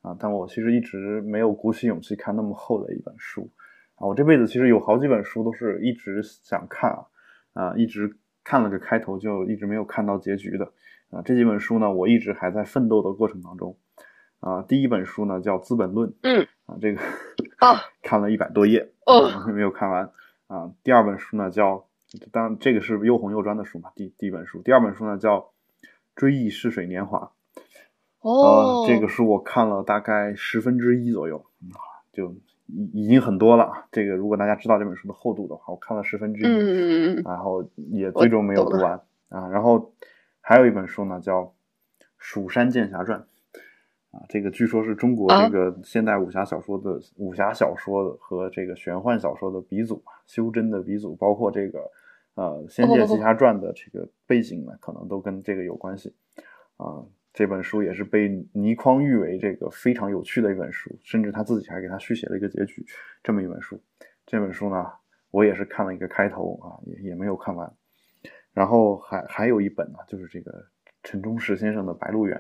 [0.03, 0.17] 啊。
[0.21, 3.51] 但我其实一直没有鼓起勇气看那么厚的一本书
[3.97, 4.07] 啊。
[4.07, 7.07] 我这辈子其实有好几本书都是一直想看啊，
[7.55, 10.73] 啊，一直看了个开头就一直没有看到结局的
[11.11, 11.21] 啊。
[11.23, 13.77] 这几本书呢，我一直还在奋斗的过程当中
[14.39, 14.63] 啊。
[14.63, 16.47] 第一本书呢叫《资本论》，嗯。
[16.67, 17.01] 啊，这个
[17.59, 20.11] 啊， 看了一百多页，哦，没有看完
[20.47, 20.73] 啊。
[20.83, 21.87] 第二本书呢叫，
[22.33, 23.91] 当然这个是又红又专的书嘛。
[23.95, 25.39] 第第一本书，第二本书呢叫
[26.15, 27.33] 《追忆逝水年华》，
[28.29, 31.45] 哦，这个书我看了大概十分之一左右，
[32.13, 32.35] 就
[32.67, 33.87] 已已经很多了。
[33.93, 39.49] 这个如果大家知道这本书的厚度的话，我看了十分之一，然后也最终没有读完啊。
[39.49, 39.93] 然后
[40.41, 41.43] 还有一本书呢叫
[42.19, 43.21] 《蜀山剑侠传》。
[44.17, 51.81] 啊，这个据说是中国这个现代武侠小说的武侠小说和这个玄幻小说的鼻祖啊，修真的鼻祖，包括这个
[52.35, 56.15] 呃《仙剑奇侠传》的这个背景呢，可能都跟这个有关系
[56.79, 57.05] 啊。
[57.35, 62.83] 这本书也是被倪匡誉为这个非常有趣的一本书，甚至他自己还给他续写了一个结局。
[63.23, 63.79] 这么一本书，
[64.25, 64.87] 这本书呢，
[65.31, 67.71] 我也是看了一个开头啊，也也没有看完。
[68.55, 70.65] 然后还还有一本呢，就是这个
[71.03, 72.39] 陈忠实先生的《白鹿原》。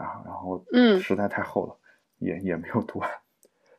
[0.00, 1.76] 啊，然后嗯，实在太厚了，
[2.18, 3.10] 也也没有读完。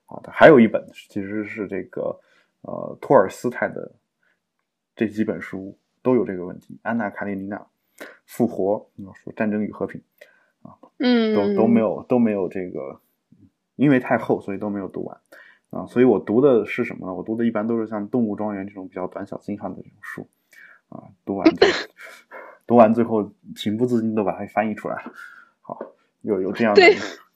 [0.05, 2.19] 好的，还有一本其实是这个
[2.61, 3.93] 呃托尔斯泰的
[4.95, 6.77] 这几本书都有这个问题。
[6.83, 7.65] 安娜·卡列尼娜，
[8.25, 10.01] 复活，说战争与和平，
[10.61, 12.99] 啊，嗯，都都没有都没有这个，
[13.75, 15.17] 因为太厚，所以都没有读完
[15.69, 15.85] 啊。
[15.85, 17.13] 所以我读的是什么呢？
[17.13, 20.27] 我读的一般都是像《动物庄园》这种比较短小精悍的这种书
[20.89, 21.03] 啊。
[21.23, 21.67] 读完就
[22.67, 25.13] 读完，最后情不自禁的把它翻译出来了。
[25.61, 25.79] 好，
[26.21, 26.81] 有有这样的，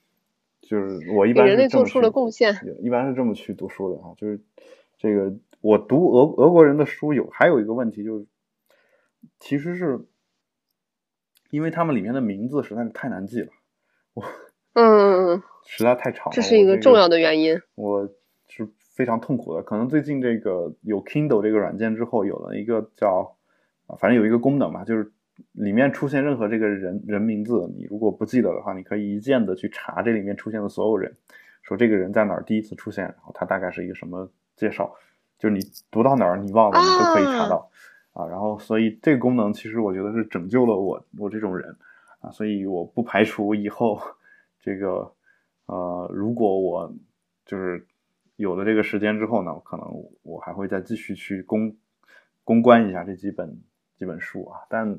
[0.62, 4.14] 就是我一般人类做出了贡献，一般是这么去读书的啊。
[4.18, 4.42] 就是
[4.98, 8.26] 这个我读俄俄国人的书有还有一个问题就是。
[9.40, 10.06] 其实是，
[11.50, 13.48] 因为他们里面的名字实在是太难记了，
[14.14, 14.24] 我
[14.74, 17.60] 嗯嗯嗯， 实在太长了，这是一个重要的原因。
[17.74, 18.08] 我
[18.48, 19.64] 是非常痛苦的。
[19.64, 23.36] 可能最近这个有 Kindle 这个软件之后，有了一个叫，
[23.98, 25.12] 反正有一个功能嘛，就是
[25.52, 31.16] 里面出现任何这个人人名字，你如果不记得的话，你可以一键的去查这里面出现的所有人，
[31.62, 34.94] 说这个人在哪儿第一次出现，然后他大概是一个什么介绍，
[35.38, 35.62] 就是你
[35.92, 37.70] 读到哪儿你忘了，你都可以查到。
[38.14, 41.76] 啊，然后所以这个功能其实我觉得是拯救了我我这种人
[42.22, 44.00] 啊，所以我不排除以后
[44.62, 45.12] 这个
[45.66, 46.94] 呃，如果我
[47.46, 47.86] 就是
[48.38, 49.86] 有了这个时间之后呢，可能
[50.24, 51.76] 我还会再继续去公
[52.46, 53.60] 公关一下这几本
[53.98, 54.60] 几本书啊。
[54.70, 54.98] 但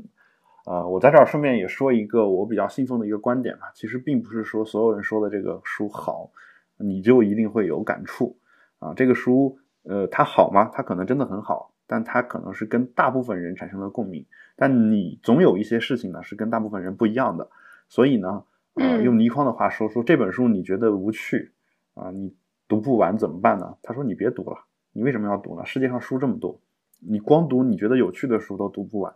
[0.66, 6.30] 呃，我在这儿顺便也说一个我比较信奉的一个观点吧，其实并不是说所有人说的这个书好，
[6.76, 8.36] 你就一定会有感触
[8.80, 8.92] 啊。
[8.94, 10.68] 这个书呃，它好吗？
[10.74, 11.72] 它可能真的很好。
[11.88, 17.48] 但它可能是跟大部分人产生了共鸣，但你总有一些事情呢是跟大部分人不一样的，
[17.88, 18.42] 所以呢，
[18.74, 21.52] 呃，用倪匡的话说，说这本书你觉得无趣
[21.94, 22.34] 啊，你
[22.66, 23.76] 读不完怎么办呢？
[23.84, 25.64] 他说你别读了，你为什么要读呢？
[25.64, 26.58] 世界上书这么多，
[26.98, 29.14] 你光读你觉得有趣的书都读不完。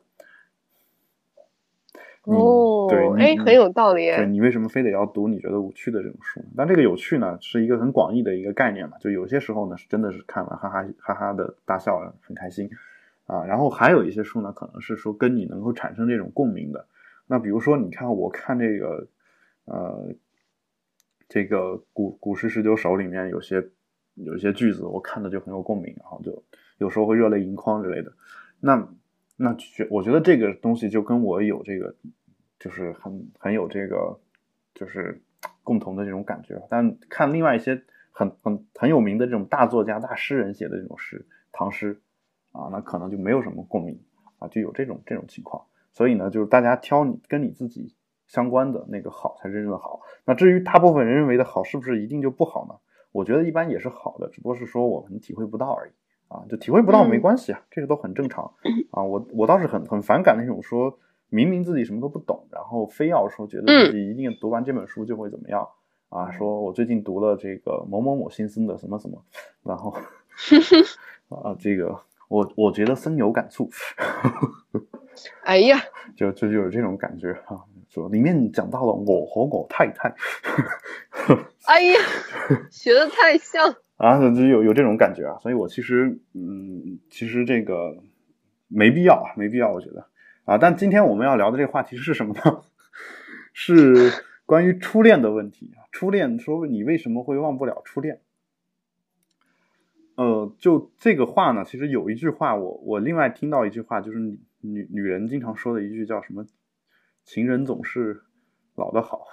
[2.25, 4.07] 哦，对，哎，很有道理。
[4.15, 6.45] 对你为什么非得要读你觉得无趣的这种书？
[6.55, 8.99] 但这个有趣呢，是一个很广义的一个概念嘛。
[8.99, 12.69] 就有些时候呢，是真的是看完哈哈哈哈的大笑，很开心
[13.25, 13.45] 啊。
[13.47, 16.87] 然后还有一些书呢，可能是说跟你能够产生这种共鸣的。
[17.27, 19.07] 那比如说，你看我看这个，
[19.65, 20.13] 呃，
[21.29, 21.59] 这个
[21.95, 23.65] 《古古诗十九首》里面有些
[24.15, 26.43] 有一些句子，我看的就很有共鸣，然后就
[26.77, 28.13] 有时候会热泪盈眶之类的。
[28.61, 28.87] 那
[29.43, 31.95] 那觉我觉得这个东西就跟我有这个，
[32.59, 34.21] 就是很很有这个，
[34.75, 35.23] 就是
[35.65, 36.63] 共同的这种感觉。
[36.69, 42.03] 但看另外一些很很很有名的这种大作家、大诗人写的这种诗，唐诗
[42.53, 43.99] 啊，那可能就没有什么共鸣
[44.39, 45.65] 啊，就有这种这种情况。
[45.91, 47.95] 所以呢，就是大家挑你跟你自己
[48.27, 50.03] 相关的那个好才真正的好。
[50.27, 52.75] 那至于大部分人认为的好，是不是一定就不好呢？
[53.11, 55.93] 我觉得一般也是好的，只不过是说我们体会不到而已。
[56.31, 58.55] 啊，就体会不到没关系啊，这个都很正常
[58.93, 59.03] 啊。
[59.03, 65.69] 我我倒是很很反感那种说明明自己什么都不懂，然后非要说觉得自己一定读完这本书就会怎么样
[66.09, 66.31] 啊？
[66.31, 69.23] 说我最近读了这个某某某先生的什么什么，
[69.65, 69.91] 然后
[71.29, 73.69] 啊，这个我我觉得深有感触。
[75.45, 75.79] 哎呀，
[76.17, 77.59] 就就就有这种感觉啊，
[77.89, 80.15] 说里面讲到了我和我太太。
[81.67, 81.99] 哎呀，
[82.71, 83.75] 学的太像。
[84.01, 88.03] 啊，就有有这种感觉啊，所以我其实，嗯，其实这个
[88.67, 90.07] 没必要，没必要，我觉得
[90.47, 90.57] 啊。
[90.57, 92.63] 但今天我们要聊的这个话题是什么呢？
[93.53, 94.11] 是
[94.47, 95.85] 关于初恋的问题啊。
[95.93, 98.23] 初恋，说你为什么会忘不了初恋？
[100.15, 106.47] 呃，就这个话呢，其实有一句话，我我另外听到一句话，就是女女人经常说的一句叫什么？
[107.27, 108.23] 情人总是
[108.77, 109.27] 老的好。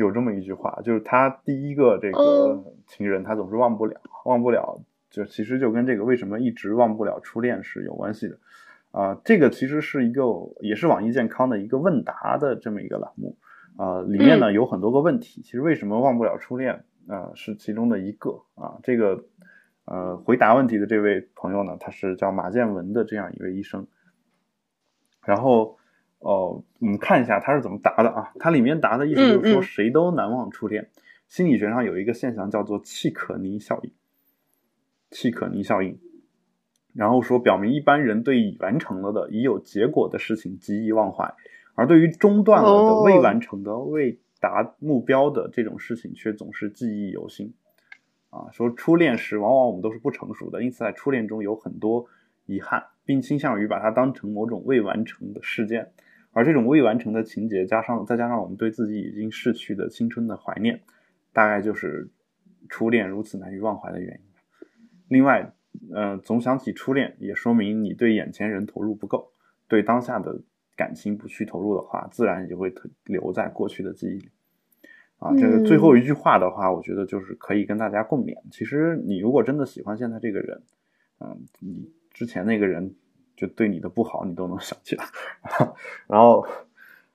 [0.00, 4.80] 有这么一句话，就是他第一个这个情人，他总是忘不了，忘不了，
[5.10, 8.38] 就其实就跟这个为什么一直忘不了初恋是有关系的，
[8.92, 10.24] 啊，这个其实是一个
[10.60, 13.36] 也是网易健康的一个问答的这么一个栏目，
[13.76, 19.24] 啊，里面呢有很多个问题，其实为什么忘不了初恋，啊，是其中的一个，啊，这个
[19.84, 23.86] 呃回答问题的这位朋友呢，他是叫马建文的这样一位医生，
[25.24, 25.76] 然后。
[26.20, 28.32] 哦，我们看一下他是怎么答的啊？
[28.38, 30.88] 他里面答的意思就是说，谁都难忘初恋。
[31.28, 33.90] 心理学上有一个现象叫做契可尼效应，
[35.10, 35.98] 契可尼效应。
[36.92, 41.32] 然后说，表明一般人对已完成了的、已有结果的事情极易忘怀，
[41.74, 47.54] 而对于中断了的、未完成的、未达目标的这种事情，却总是记忆犹新。
[48.30, 52.06] 啊，说初恋时，往往我们都是不成熟的，因此在初恋中有很多
[52.46, 55.92] 遗憾，并倾向于把它当成某种未完成的事件。
[56.32, 60.80] 而这种未完成的情节，加上再加上我们对自己已经逝去的青春的怀念，
[61.32, 62.08] 大概就是
[62.68, 64.66] 初恋如此难以忘怀的原因。
[65.08, 65.52] 另外，
[65.92, 69.32] 呃，总想起初恋，也说明你对眼前人投入不够，
[69.66, 70.40] 对当下的
[70.76, 72.72] 感情不去投入的话，自然也会
[73.06, 74.28] 留在过去的记忆里。
[75.18, 78.34] 啊，这个最后一句话的话，我觉得就是可以跟大家共勉。
[78.52, 80.62] 其实，你如果真的喜欢现在这个人，
[81.18, 82.94] 嗯，你之前那个人。
[83.40, 85.04] 就对你的不好你都能想起来，
[86.06, 86.46] 然后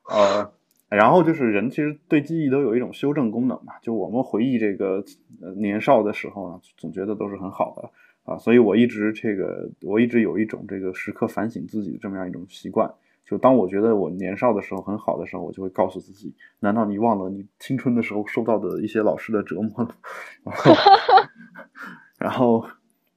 [0.10, 0.52] 呃，
[0.90, 5.04] 然后就是人其实对记忆都有一种修正功能嘛，就我们回忆这个
[5.56, 7.92] 年少的时候呢，总觉得都是很好的
[8.34, 12.92] 啊，所以我一直这个我一直有一种这个时刻反省自己的这么样一种习惯。
[13.24, 19.96] 就当我觉得我年少的时候很好的时候，我就会告诉自己：难道你忘了你青春的时候受到的一些老师的折磨了？
[22.20, 22.60] 然后，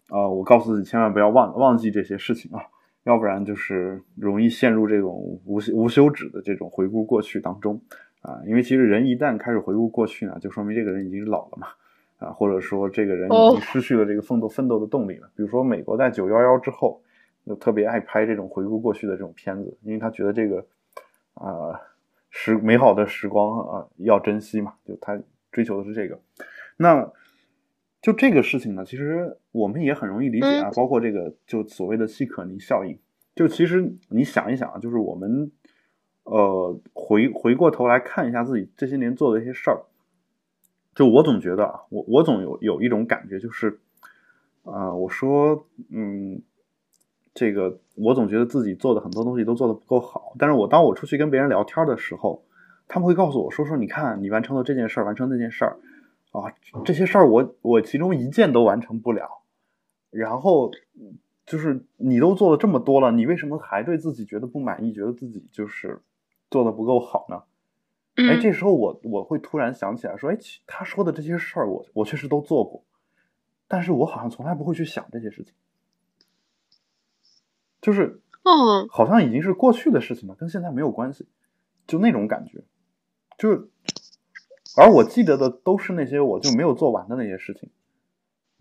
[0.09, 2.65] 啊，我告诉自己千万不要忘忘记这些事情啊，
[3.09, 5.13] 要不然就是容易陷入这种
[5.45, 7.81] 无无休止的这种回顾过去当中
[8.21, 8.41] 啊。
[8.47, 11.67] 因为其实人一旦开始回顾过去呢，就说明这个人已经老了嘛
[12.19, 15.29] 啊，或者说这个人已经失去了这个奋斗奋斗的动力了。
[15.35, 17.03] 比如说美国在九幺幺之后。
[17.47, 20.67] 就特别爱拍这种回顾过去的这种片子，因为他觉得这个
[21.33, 21.81] 啊
[22.29, 25.19] 时美好的时光啊要珍惜嘛，就他
[25.51, 26.21] 追求的是这个。
[26.77, 27.11] 那
[28.03, 32.99] 就这个事情呢，其实我们也很容易理解啊，包括这个就所谓的希可尼效应。
[33.35, 35.51] 就其实你想一想，就是我们
[36.25, 39.83] 呃回回过头来看一下自己这些年做的一些事儿，
[40.95, 43.81] 就我总觉得啊，我我总有有一种感觉，就是
[44.65, 46.43] 啊，我说嗯。
[47.35, 52.43] 这个我总觉得自己做的很多东西都做的不够好，但是我当我出去跟别人聊天的时候，
[52.89, 55.79] 他们会告诉我说说你看你完成了这件事儿，完成那件事儿，
[56.33, 56.51] 啊，
[56.85, 59.29] 这些事儿我我其中一件都完成不了，
[60.11, 60.71] 然后
[61.47, 66.01] 就是你都做了这么多了，你为什么还对自己觉得不满意，觉得自己就是
[66.51, 67.43] 做的不够好呢？
[68.17, 72.85] 哎，这时候我我会突然想起来说，哎，他说的这些事儿我我确实都做过，
[73.69, 75.55] 但是我好像从来不会去想这些事情。
[77.81, 81.29] 就是，嗯，好像已经是过去的事情了，跟现在没有关系，
[81.87, 82.65] 就那种感觉，
[83.39, 83.69] 就是，
[84.77, 87.71] 而我记得的都是那些我就没有做完的那些事情，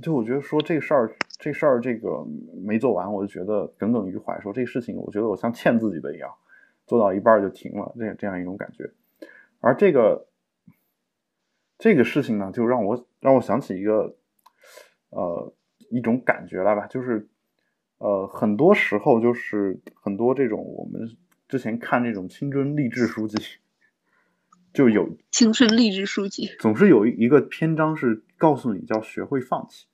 [0.01, 2.25] 就我觉得说这事儿，这事儿这个
[2.63, 6.31] 没做完，我就觉得耿耿于怀，说这事情我觉得我像欠自己的一样，
[6.85, 8.91] 做到一半就停了，这样这样一种感觉，
[9.59, 10.27] 而这个
[11.77, 14.15] 这个事情呢，就让我让我想起一个，
[15.09, 15.53] 呃，
[15.89, 17.27] 一种感觉来吧，就是。
[17.99, 21.01] 呃，很多时候就是很多这种我们
[21.47, 23.35] 之前看这种青春励志书籍，
[24.77, 29.87] 就有青春励志书籍，总是有一个篇章是告诉你叫学会放弃，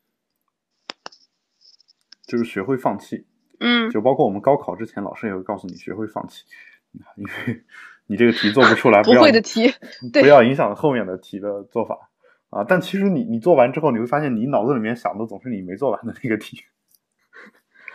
[2.28, 3.26] 就是学会放弃。
[3.62, 6.44] 嗯，就包括我们高考之前，老师也会告诉你学会放弃，
[7.16, 7.64] 因为
[8.08, 9.74] 你这个题做不出来， 不会的题，
[10.12, 12.10] 不要影响后面的题的做法
[12.50, 12.66] 啊。
[12.66, 16.62] 但其实你你做完之后，你会发现你脑子里面想的总是你没做完的那个题。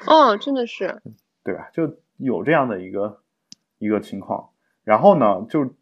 [0.06, 1.02] 哦，真的是，
[1.44, 1.68] 对吧？
[1.74, 3.20] 就有这样的一个
[3.76, 4.48] 一个情况，
[4.84, 5.74] 然后呢，就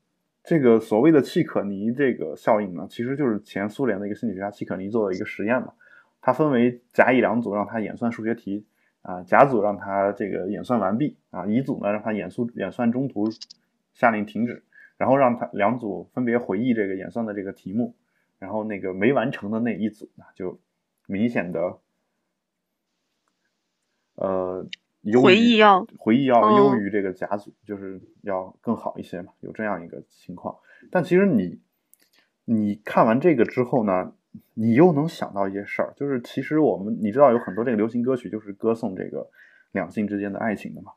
[0.46, 5.72] 这个所谓的契可尼这个效应呢，其实就是前苏联的一个心理学家契可尼做的一个实验嘛。
[6.20, 8.64] 他分为甲乙两组，让他演算数学题
[9.02, 13.28] 啊，甲组让他这个演算完毕啊，乙组呢让他演算演算中途
[13.92, 14.62] 下令停止，
[14.96, 17.96] 然后让他两组分别回忆这个演算的这个题目，
[18.38, 20.60] 然后那个没完成的那一组呢，就
[21.08, 21.78] 明显的。
[24.14, 24.64] 呃，
[25.14, 30.56] 回忆要回忆要优于这个甲组，就是要更好一些嘛，有这样一个情况。
[30.90, 31.60] 但其实你
[32.44, 34.12] 你看完这个之后呢，
[34.54, 39.30] 你又能想到一些事儿，就是其实我们你知道有很多这个流行歌曲就是歌颂这个
[39.72, 40.92] 两性之间的爱情的嘛。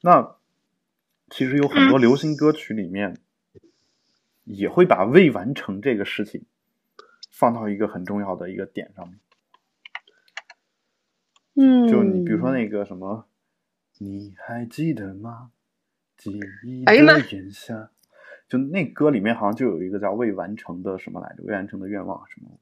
[0.00, 0.36] 那
[1.30, 3.16] 其实有很多流行歌曲里面
[4.44, 6.44] 也会把未完成这个事情
[7.30, 9.18] 放到一个很重要的一个点上面。
[11.56, 13.26] 嗯，就你比如说那个什么，
[13.98, 15.50] 你还记得吗？
[16.18, 16.94] 记忆的
[17.30, 17.90] 炎夏，
[18.48, 21.42] 就那歌里面好像就有一个叫未完成的什么来着？
[21.44, 22.58] 未完成的愿望什么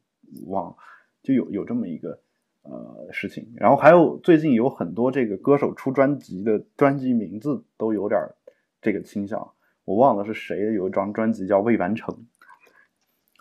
[0.46, 0.76] 忘？
[1.22, 2.20] 就有有这么一个
[2.62, 3.52] 呃事情。
[3.56, 8.20] 然后还有最近有很多这个歌手出专辑的专辑名字都有点
[8.82, 9.52] 这个倾向，
[9.84, 12.26] 我忘了是谁有一张专辑叫未完成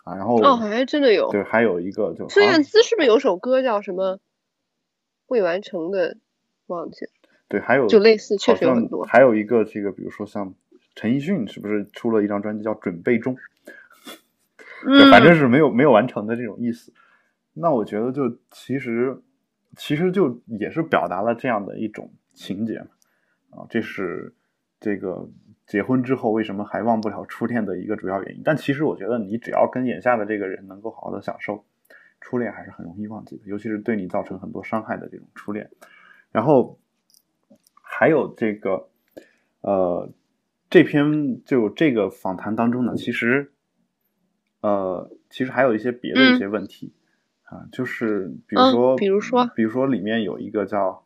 [0.04, 0.14] 啊。
[0.14, 1.30] 然后哦，好像真的有。
[1.30, 4.20] 对，还有一个就孙燕姿是不是有首歌叫什么？
[5.26, 6.16] 未完成的，
[6.66, 7.10] 忘记了。
[7.48, 9.04] 对，还有就类似，确实有很多。
[9.04, 10.54] 还有一个这个，比如说像
[10.94, 13.36] 陈奕迅，是不是出了一张专辑叫《准备中》？
[14.86, 16.92] 嗯，反正是没有没有完成的这种意思。
[17.52, 19.22] 那我觉得，就其实
[19.76, 22.86] 其实就也是表达了这样的一种情节嘛。
[23.50, 24.34] 啊，这是
[24.80, 25.28] 这个
[25.66, 28.42] 结婚之后为什么还忘不了初恋的一个主要原因。
[28.44, 31.64] 但其实我觉得，你只要跟眼下的这个人能够好好的享受。
[32.24, 35.70] 初恋还是很容易忘记的，尤其是对你造成很多伤害的这种初恋。
[36.32, 36.78] 然后
[37.82, 38.88] 还有这个，
[39.60, 40.10] 呃，
[40.70, 43.52] 这篇就这个访谈当中呢，其实，
[44.62, 46.94] 呃，其实还有一些别的一些问题
[47.42, 51.04] 啊，就是比如说，比如说，比如说里面有一个叫，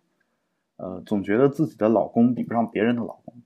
[0.76, 3.42] 呃，总觉得自己的老公比不上别人的老公，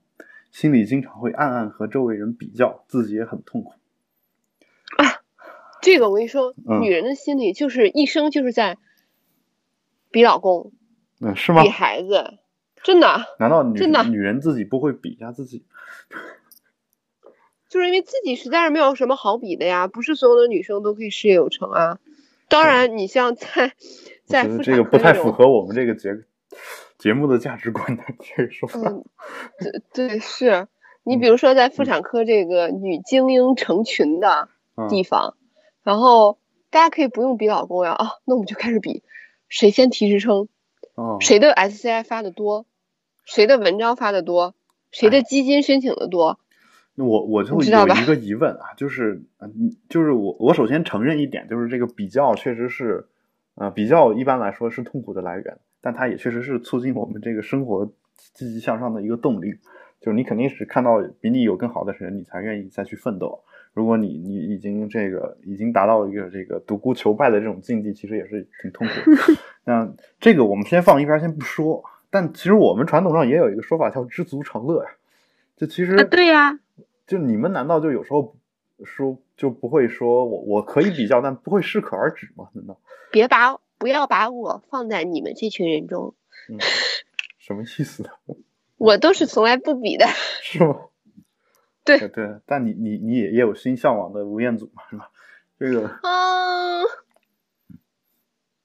[0.51, 3.73] 心里经常会暗暗和周围人比较，自己也很痛苦。
[5.83, 8.77] 啊，这个我跟你说，嗯女人的心理就是一生就是在
[10.11, 10.71] 比老公、
[11.19, 11.69] 嗯，是吗比？
[11.69, 12.39] 孩子，
[12.83, 15.65] 真的，难道女真的女人自己不会比一下自己？
[17.69, 21.99] 就是因为自己实在是没有什么好比的呀，不是所有的女生都可以事业有成啊。
[22.47, 23.73] 当然，你像在
[24.25, 26.09] 在这个不太符合我们这个节
[26.99, 28.79] 节目的价值观的这个说法。
[28.79, 29.03] 嗯，
[29.59, 30.67] 对对是。
[31.05, 35.35] 你嗯比如说，在妇产科这个女精英成群的嗯地方，
[35.83, 36.37] 然后
[36.69, 39.03] 大家可以不用比老公呀啊，那我们就开始比
[39.49, 40.47] 谁先提职称，
[40.95, 42.65] 哦，谁的 SCI 发的多，
[43.25, 44.55] 谁的文章发的多，
[44.91, 46.39] 谁哎的基金申请的多。
[46.95, 53.07] 那我我就有一个疑问啊，就是嗯，就是我我首先承认一点，就是这个比较确实是，
[53.55, 57.91] 呃，比较一般来说是痛苦的来源，但它也确实是促进我们这个生活
[58.33, 59.55] 积极向上的一个动力。
[59.99, 63.43] 就是你肯定是看到比你有更好的人，你才愿意再去奋斗。
[63.73, 69.17] 如果你你已经这个已经达到一个这个独孤求败的这种境地，其实也是挺痛苦的。
[69.65, 74.89] 那这个我们先放一边先不说，但其实我们传统上也有一个说法叫知足常乐呀。
[75.57, 76.59] 就其实啊，对呀、
[77.07, 78.35] 就你们难道就有时候
[78.83, 82.49] 说就不会说我我可以比较，但不会适可而止吗？
[82.53, 82.77] 难道？
[83.11, 86.13] 别把不要把我放在你们这群人中，
[86.49, 86.57] 嗯，
[87.39, 88.03] 什么意思？
[88.77, 90.05] 我都是从来不比的。
[90.41, 90.75] 是吗？
[91.83, 95.11] 对对对，但你你你也也有心向往的吴彦祖嘛，是吧？
[95.59, 96.81] 这个啊，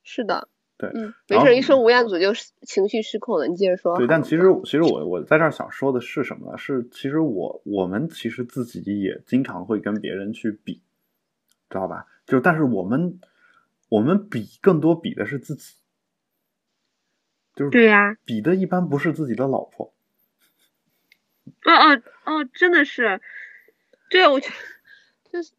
[0.02, 3.96] 是的，对嗯，没事，一说吴彦祖就情绪失控了，你接着说。
[3.96, 6.58] 对，但其实其实我我在这儿想说的是什么呢？
[6.58, 10.74] 是其实我我们其实自己也经常会跟别人去比，
[11.68, 12.06] 知道吧？
[12.26, 13.18] 就但是我们
[13.88, 15.74] 我们比更多比的是自己，
[17.54, 19.92] 就是对呀比的一般不是自己的老婆，
[21.64, 23.20] 哦哦哦，真的是，
[24.10, 24.50] 对，我觉
[25.32, 25.52] 就是，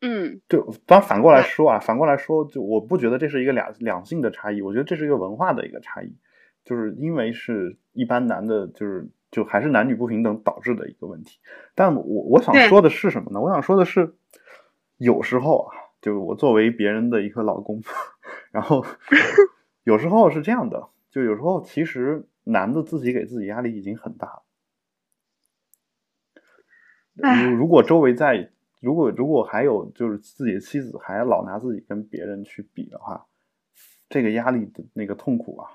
[0.00, 6.16] 嗯，就当然反过来说啊，反过来说，就我不觉得这是一个两两性的差异，我觉得这是一个文化的一个差异，
[6.64, 11.38] 就是因为是一般男的，就是就还是男女不平等导致的一个问题。
[11.74, 13.40] 但我我想说的是什么呢？
[13.40, 14.14] 我想说的是，
[14.98, 17.80] 有时候啊，就我作为别人的一个老公，
[18.50, 18.84] 然后
[19.84, 24.42] 有时候是这样的，就有时候其实男的自己给自己压力已经很大了。
[27.20, 28.50] 唉如如果周围在，
[28.80, 33.26] 如果如果还有就是自己的妻子还老拿自己跟别人去比的话，
[34.08, 35.68] 这个压力的那个痛苦啊，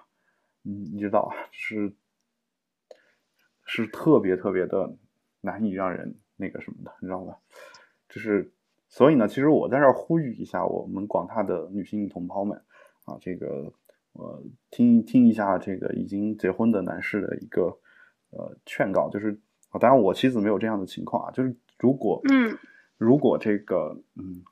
[0.63, 1.93] 嗯，你知道啊，是
[3.65, 4.95] 是特别特别的
[5.41, 7.37] 难以让人那个什么的，你知道吧？
[8.09, 8.51] 就是
[8.89, 12.61] 所以呢，其实我在这儿呼吁一下我们广大的女性同胞们
[13.05, 13.71] 啊，这个
[14.13, 17.77] 呃听听一下这个已经结婚的男士的一个
[18.31, 22.57] 呃劝告，就是啊，当然我妻子没有这样的情况啊，就是如果嗯
[22.97, 24.43] 如果这个嗯，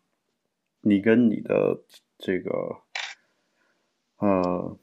[0.81, 1.79] 你跟你的
[2.17, 2.51] 这个
[4.17, 4.77] 呃，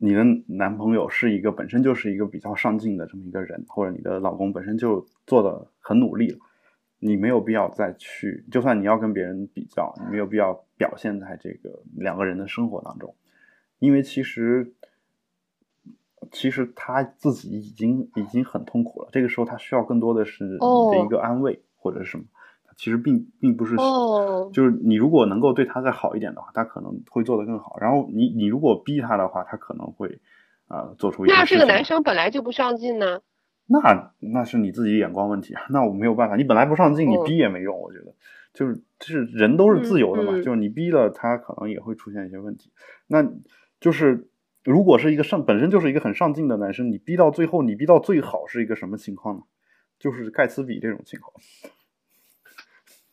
[0.00, 6.38] 你的男朋友是一个本身就是一个比较上进的这么一个人，或者你的老公本身就做的很努力了，
[6.98, 13.14] 你没有必要再去，就算你要跟别人比较，你没有必要表现在这个两个人的生活当中，
[13.78, 14.72] 因为其实。
[16.32, 22.24] 其实他自己已经已经很痛苦了，这个时候他需要更多的是你的一个安慰、或者是什么。
[22.76, 27.78] 其实并并不是，哦就是你如果能够对他再好一点的话，他可能会做得更好。
[27.80, 30.20] 然后你你如果逼他的话，他可能会
[30.68, 33.20] 啊、呃做出一些那这个男生本来就不上进呢。
[33.66, 36.36] 那那是你自己眼光问题啊，那我没有办法。
[36.36, 37.80] 你本来不上进，你嗯逼也没用。
[37.80, 38.14] 我觉得
[38.52, 42.70] 就是就是人都是自由的嘛，就是你逼了他，可能也会出现一些问题。
[43.06, 43.26] 那
[43.80, 44.28] 就是
[44.70, 49.42] 如果是一个上本身就是一个很上进的男生，你逼到最后，你逼到最好是一个什么情况呢？
[49.98, 51.32] 就是盖茨比这种情况，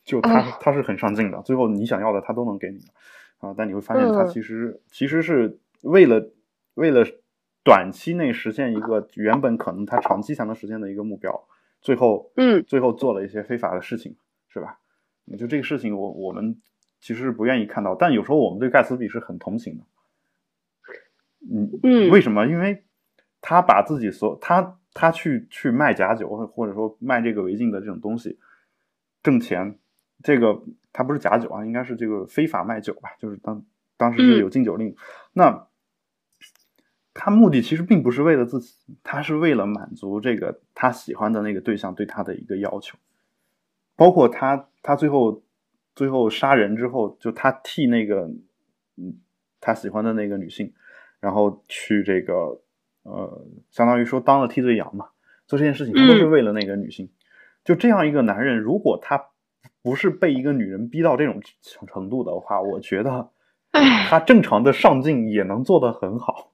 [0.04, 2.80] 就他、哦他是很上进的，最后你想要的他都能给你
[3.40, 6.30] 啊，但你会发现他嗯其实、其实是为了
[6.74, 7.06] 为了
[7.64, 11.48] 短期内实现一个 原本可能他长期才能实现的一个目标，
[11.82, 14.16] 最后嗯最后做了一些非法的事情，
[14.50, 14.80] 是吧？
[15.26, 16.60] 你就这个事情我，我们
[17.00, 19.84] 其实是不愿意看到，但有时候我们对盖茨比是很同情的。
[21.52, 22.46] 嗯嗯为什么？
[22.48, 22.84] 因为
[23.42, 28.40] 他把自己所他他去去卖假酒，或或者说卖这个违禁的这种东西
[29.22, 29.78] 挣钱，
[30.22, 33.66] 这个他不是假酒啊，应该是这个非法卖酒吧，就是当
[33.98, 34.96] 当时是有禁酒令。
[35.34, 35.68] 那
[37.14, 42.98] 他目的其实并不是为了自己，他是为了满足这个他喜欢的那个对象对他的一个要求，
[43.96, 45.44] 包括他他最后
[45.96, 48.32] 最后杀人之后，就他替那个
[48.96, 49.20] 嗯
[49.62, 50.74] 他喜欢的那个女性，
[51.24, 52.60] 然后去这个
[53.04, 55.08] 呃，相当于说当了替罪羊嘛，
[55.48, 57.10] 做这件事情他都是为了那个女性。
[57.64, 59.28] 就这样一个男人，如果他
[59.82, 61.42] 不是被一个女人逼到这种
[61.88, 63.30] 程度的话，我觉得
[63.72, 66.52] 他正常的上进也能做得很好，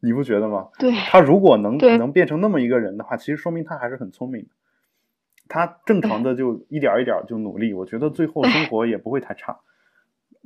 [0.00, 0.68] 你不觉得吗？
[0.78, 4.50] 对，他如果能能变成那么一个人的话，其实说明他还是很聪明的。
[5.48, 9.60] 他正常的就一点一点就努力，我觉得最后生活也不会太差。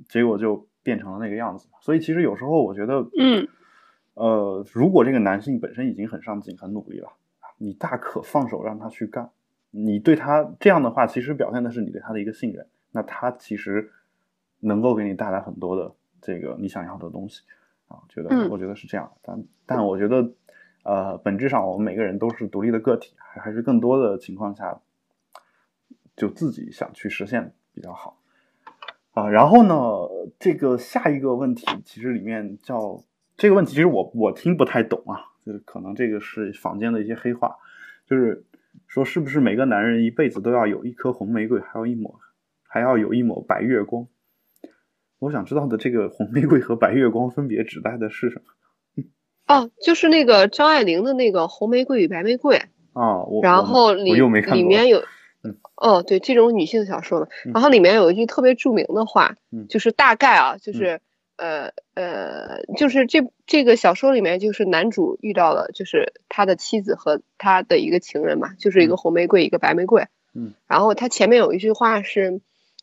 [0.09, 1.68] 结果就变成了那个样子。
[1.80, 3.49] 所以其实有时候我觉得，嗯，
[4.14, 7.12] 呃，如果这个男性本身已经很上进、很努力了，
[7.59, 9.30] 你大可放手让他去干。
[9.70, 12.66] 你对他这样的话，其实表现的是你对他的一个信任。
[12.91, 13.91] 那他其实
[14.61, 17.41] 能够给你带来很多的这个你想要的东西
[17.89, 17.97] 啊。
[18.09, 19.11] 觉得我觉得是这样。
[19.22, 20.30] 但但我觉得，
[20.83, 24.78] 呃，本质上我们每个人都是独立的个体，还还是更多的情况下，
[26.14, 28.18] 就自己想去实现比较好
[29.13, 29.29] 啊。
[29.29, 29.75] 然后呢，
[30.39, 33.03] 这个下一个问题其实里面叫
[33.37, 37.57] 这个问题，其实我我听不太懂啊，就是可能这个是坊间的一些黑话，
[38.07, 38.45] 就是。
[38.87, 42.15] 说是不是每个男人一辈子都要有一颗红玫瑰，还有一抹，
[42.67, 44.07] 还要有一抹白月光？
[45.19, 48.43] 我想知道的这个红玫瑰和白月光分别指代的是什
[48.97, 49.05] 么？
[49.49, 52.57] 哦，就是那个张爱玲的那个《红玫瑰与白玫瑰》
[52.99, 53.23] 啊。
[53.25, 55.03] 我然后里里面有，
[55.83, 57.26] 哦，对，这种女性小说嘛。
[57.53, 59.37] 然后里面有一句特别著名的话，
[59.68, 61.01] 就是大概啊，就是。
[61.35, 70.07] 呃呃，就是这这个小说里面，就是男主遇到了，就是他的妻子和他的一个情人嘛，就是一个红玫瑰，一个白玫瑰。
[70.35, 72.41] 嗯，然后他前面有一句话是，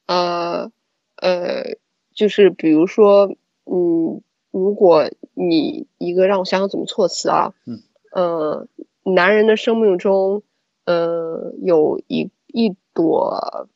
[0.08, 0.72] 呃
[1.16, 1.78] 呃，
[2.14, 3.34] 就是比如说，
[3.66, 4.22] 嗯，
[4.52, 7.82] 如果你一个让我想想怎么措辞啊，嗯，
[8.12, 8.68] 呃，
[9.04, 10.44] 男人的生命中，
[10.84, 13.70] 呃，有一一朵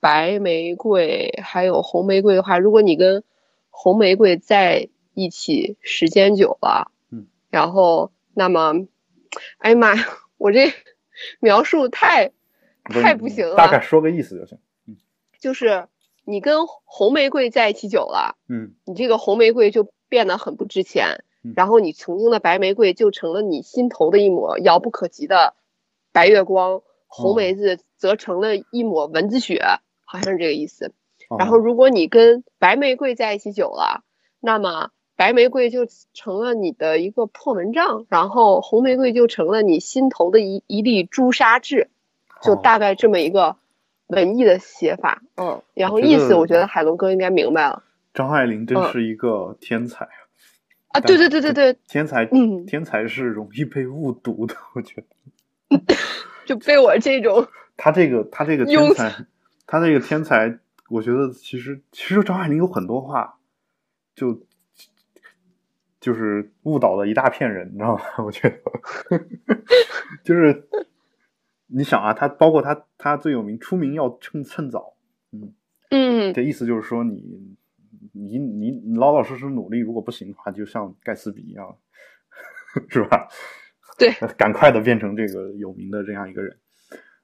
[0.00, 3.22] 白玫瑰，还有红玫瑰的话，如果你跟
[3.68, 8.86] 红玫瑰在一起时间久了，嗯，然后那么，
[9.58, 10.06] 哎呀妈呀，
[10.38, 10.72] 我这
[11.40, 12.32] 描述太
[12.84, 13.54] 太不行了。
[13.54, 14.58] 大概说个意思就行。
[14.86, 14.96] 嗯，
[15.38, 15.88] 就是
[16.24, 21.22] 你跟红玫瑰在一起久了，嗯，你这个红玫瑰就变得很不值钱，
[21.54, 25.54] 然后你曾经的白玫瑰就成了你心头的一抹遥不可及的
[26.12, 29.64] 白月光，红梅子则成了一抹蚊子血，
[30.04, 30.92] 好像是这个意思。
[31.38, 34.04] 然后，如果你跟白玫瑰在一起久了，
[34.40, 41.88] 那么白玫瑰就成了你的一个破蚊帐，然后红玫瑰就成了你心头的一一粒朱砂痣，
[42.42, 43.56] 就大概这么一个
[44.08, 45.22] 文艺的写法。
[45.38, 47.82] 嗯，然后意思我觉得海龙哥应该明白了。
[48.12, 50.06] 张爱玲真是一个天才
[50.88, 51.00] 啊！
[51.00, 55.06] 对对对对对，天才，嗯，天才是容易被误读的，我觉得。
[56.44, 59.26] 就被我这种他这个他这个天才，
[59.66, 60.58] 他这个天才。
[60.90, 63.38] 我觉得其实其实张爱玲有很多话，
[64.14, 64.46] 就
[65.98, 68.02] 就是误导了一大片人，你知道吗？
[68.22, 68.58] 我觉得
[70.22, 70.68] 就是
[71.66, 74.94] 你想啊，他包括他他最有名出名要趁趁早，
[75.32, 75.54] 嗯
[75.90, 77.56] 嗯，这意思就是说你
[78.12, 81.78] 你你老老实实努力，如果不行的话，就像盖茨比一样，
[82.88, 83.26] 是吧？
[83.98, 86.58] 对， 赶快的变成这个有名的这样一个人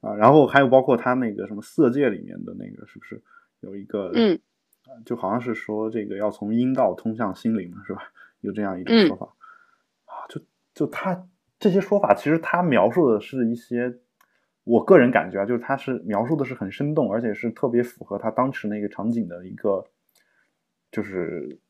[0.01, 0.15] 啊。
[0.15, 3.23] 然后还有包括他那个什么色戒里面的那个，是不是？
[3.61, 4.41] 有一个，嗯，
[5.05, 8.03] 就好像是说这个要从阴道通向心灵是吧？
[8.41, 9.27] 有这样一种说法
[10.07, 10.41] 啊，就
[10.73, 11.29] 就他
[11.59, 13.95] 这些说法，其实他描述的是一些，
[14.65, 19.85] 我个人感觉啊，就是他是描述的是很生动，而且是特别符合他当时那个场景的一个，
[20.91, 21.61] 就是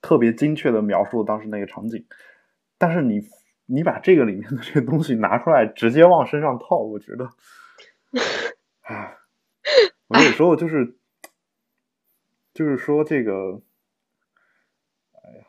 [0.00, 2.06] 特别精确的描述当时那个场景。
[2.78, 3.20] 但是你
[3.66, 7.30] 你把这个里面的这个东西拿出来，直接往身上套，我觉得，
[8.82, 9.18] 唉。
[10.08, 10.98] 我有时候就是，
[12.52, 13.62] 就是说这个，
[15.12, 15.44] 哎呀，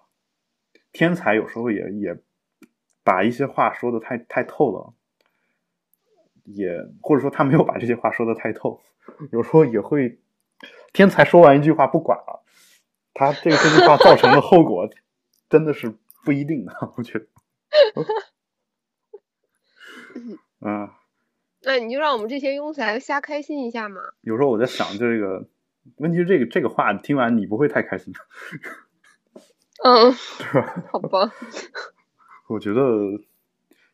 [0.93, 2.17] 天才有时候也也
[3.03, 4.93] 把一些话说的太太透了，
[6.45, 6.69] 也
[7.01, 8.79] 或者说他没有把这些话说的太透，
[9.33, 10.17] 有时候也会，
[10.93, 12.45] 天才说完一句话不管了，
[13.13, 14.87] 他这个这句话造成的后果
[15.49, 15.93] 真的是
[16.23, 17.27] 不一定的，我觉得，
[20.61, 20.89] 嗯。
[21.65, 24.01] 那你就让我们这些庸才瞎开心一下嘛。
[24.21, 25.47] 有时候我在想，这个
[25.95, 28.19] 问题是这个这个话听完你不会太开心的。
[29.83, 30.83] 嗯，是吧？
[30.91, 31.31] 好吧。
[32.49, 32.83] 我觉得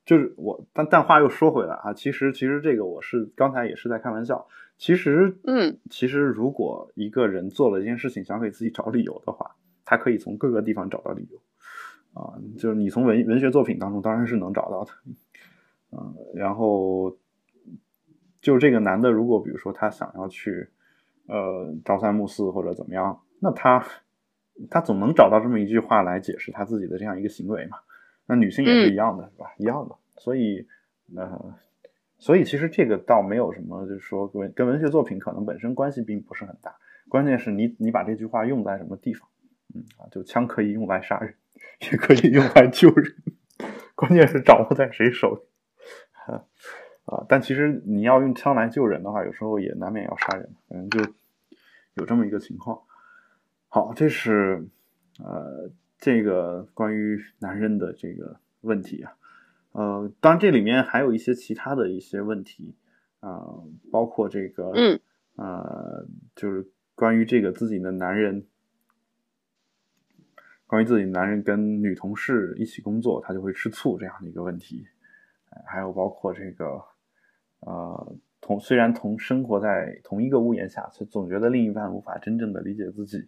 [0.03, 4.47] 就是我，但但话又说回来啊，其实其实这个我是刚才也是在开玩笑。
[4.79, 9.55] 其实，嗯，其实如果一个人做了一件事情，想给自己找理由的话，
[9.85, 11.39] 他可以从各个地方找到理由。
[12.13, 14.91] 啊，就是你从文文学作品当中当然是能找到的。
[15.91, 17.17] 嗯，然后。
[18.41, 20.69] 就这个男的，如果比如说他想要去，
[21.27, 23.85] 呃，朝三暮四或者怎么样，那他
[24.69, 27.79] 他总能找到这么一句话来解释他自己的这样一个行为嘛？
[28.25, 29.53] 那女性也是一样的，是吧？
[29.57, 29.95] 一样的。
[30.15, 30.65] 所以，
[31.17, 31.53] 呃，
[32.17, 36.73] 所以其实这个倒没有什么，就是说跟跟文学作品可能本身关系并不是很大。
[37.09, 39.27] 关键是你你把这句话用在什么地方？
[39.73, 41.35] 嗯啊，就枪可以用来杀人，
[41.91, 43.15] 也可以用来救人，
[43.95, 45.41] 关键是掌握在谁手里。
[47.05, 51.11] 啊，但其实你要用枪来救人的话，有时候也难免要杀人，反正就
[51.95, 52.79] 有这么一个情况。
[53.67, 54.67] 好，这是
[55.17, 59.13] 呃这个关于男人的这个问题啊，
[59.71, 62.75] 呃，当然这里面还有一些其他的一些问题
[63.21, 63.43] 啊，
[63.91, 64.99] 包括这个嗯
[65.35, 66.05] 呃，
[66.35, 68.45] 就是关于这个自己的男人，
[70.69, 74.87] 关于自己男人跟女同事一起工作，他就会吃醋这样的一个问题，
[75.65, 76.81] 还有包括这个。
[77.61, 83.27] 呃，同虽然同生活在同一个屋檐下，却总觉得另一半无法真正的理解自己，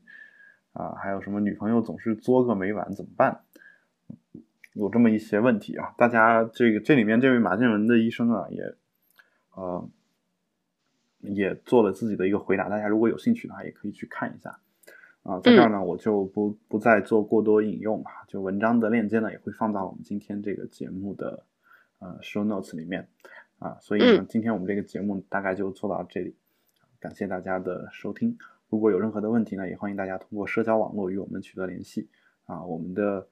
[0.71, 3.41] 啊，还有什么女朋友总是作个没完，怎么办？
[4.71, 8.73] 有这么一些问题啊，大家这个这里面这位马建文的医生啊，也
[9.53, 9.89] 呃
[11.19, 14.61] 也做了自己的一个回答，大家如果有兴趣的话，也可以去看一下
[15.23, 21.43] 啊，在这儿呢，我就不不再做过多引用了，就文章的链接呢，也会放到我们今天这个节目的
[21.99, 23.07] 呃 show notes 里面。
[23.59, 26.35] 啊，所以呢，今天我们这个节目大概就做到这里，
[26.99, 28.35] 感谢大家的收听。
[28.69, 32.09] 如果有任何的问题呢，也欢迎大家通过社交网络与我们取得联系。
[32.47, 33.27] 啊，我们的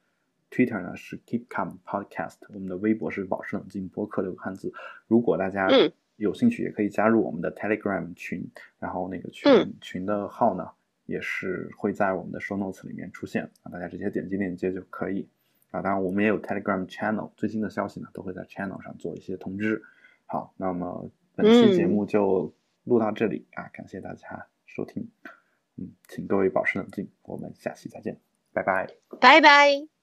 [0.51, 4.71] Twitter 呢是 Keep Calm Podcast，我们的微博是保持冷静播客六个汉字。
[5.07, 5.67] 如果大家
[6.17, 9.49] 有兴趣，也可以加入我们的 Telegram 群，然后那个群
[9.81, 10.69] 群的号呢，
[11.09, 15.27] 也是会在我们的 Show Notes 里面出现，啊，大家直接点击链接就可以。
[15.71, 19.83] 啊，当然我们也有 Telegram Channel，最新的消息呢都会在 Channel 上做一些通知。
[20.25, 22.53] 好，那么本期节目就
[22.85, 25.07] 录到这里啊，感谢大家收听，
[25.75, 28.17] 嗯，请各位保持冷静，我们下期再见，
[28.51, 28.87] 拜拜，
[29.19, 29.98] 拜拜。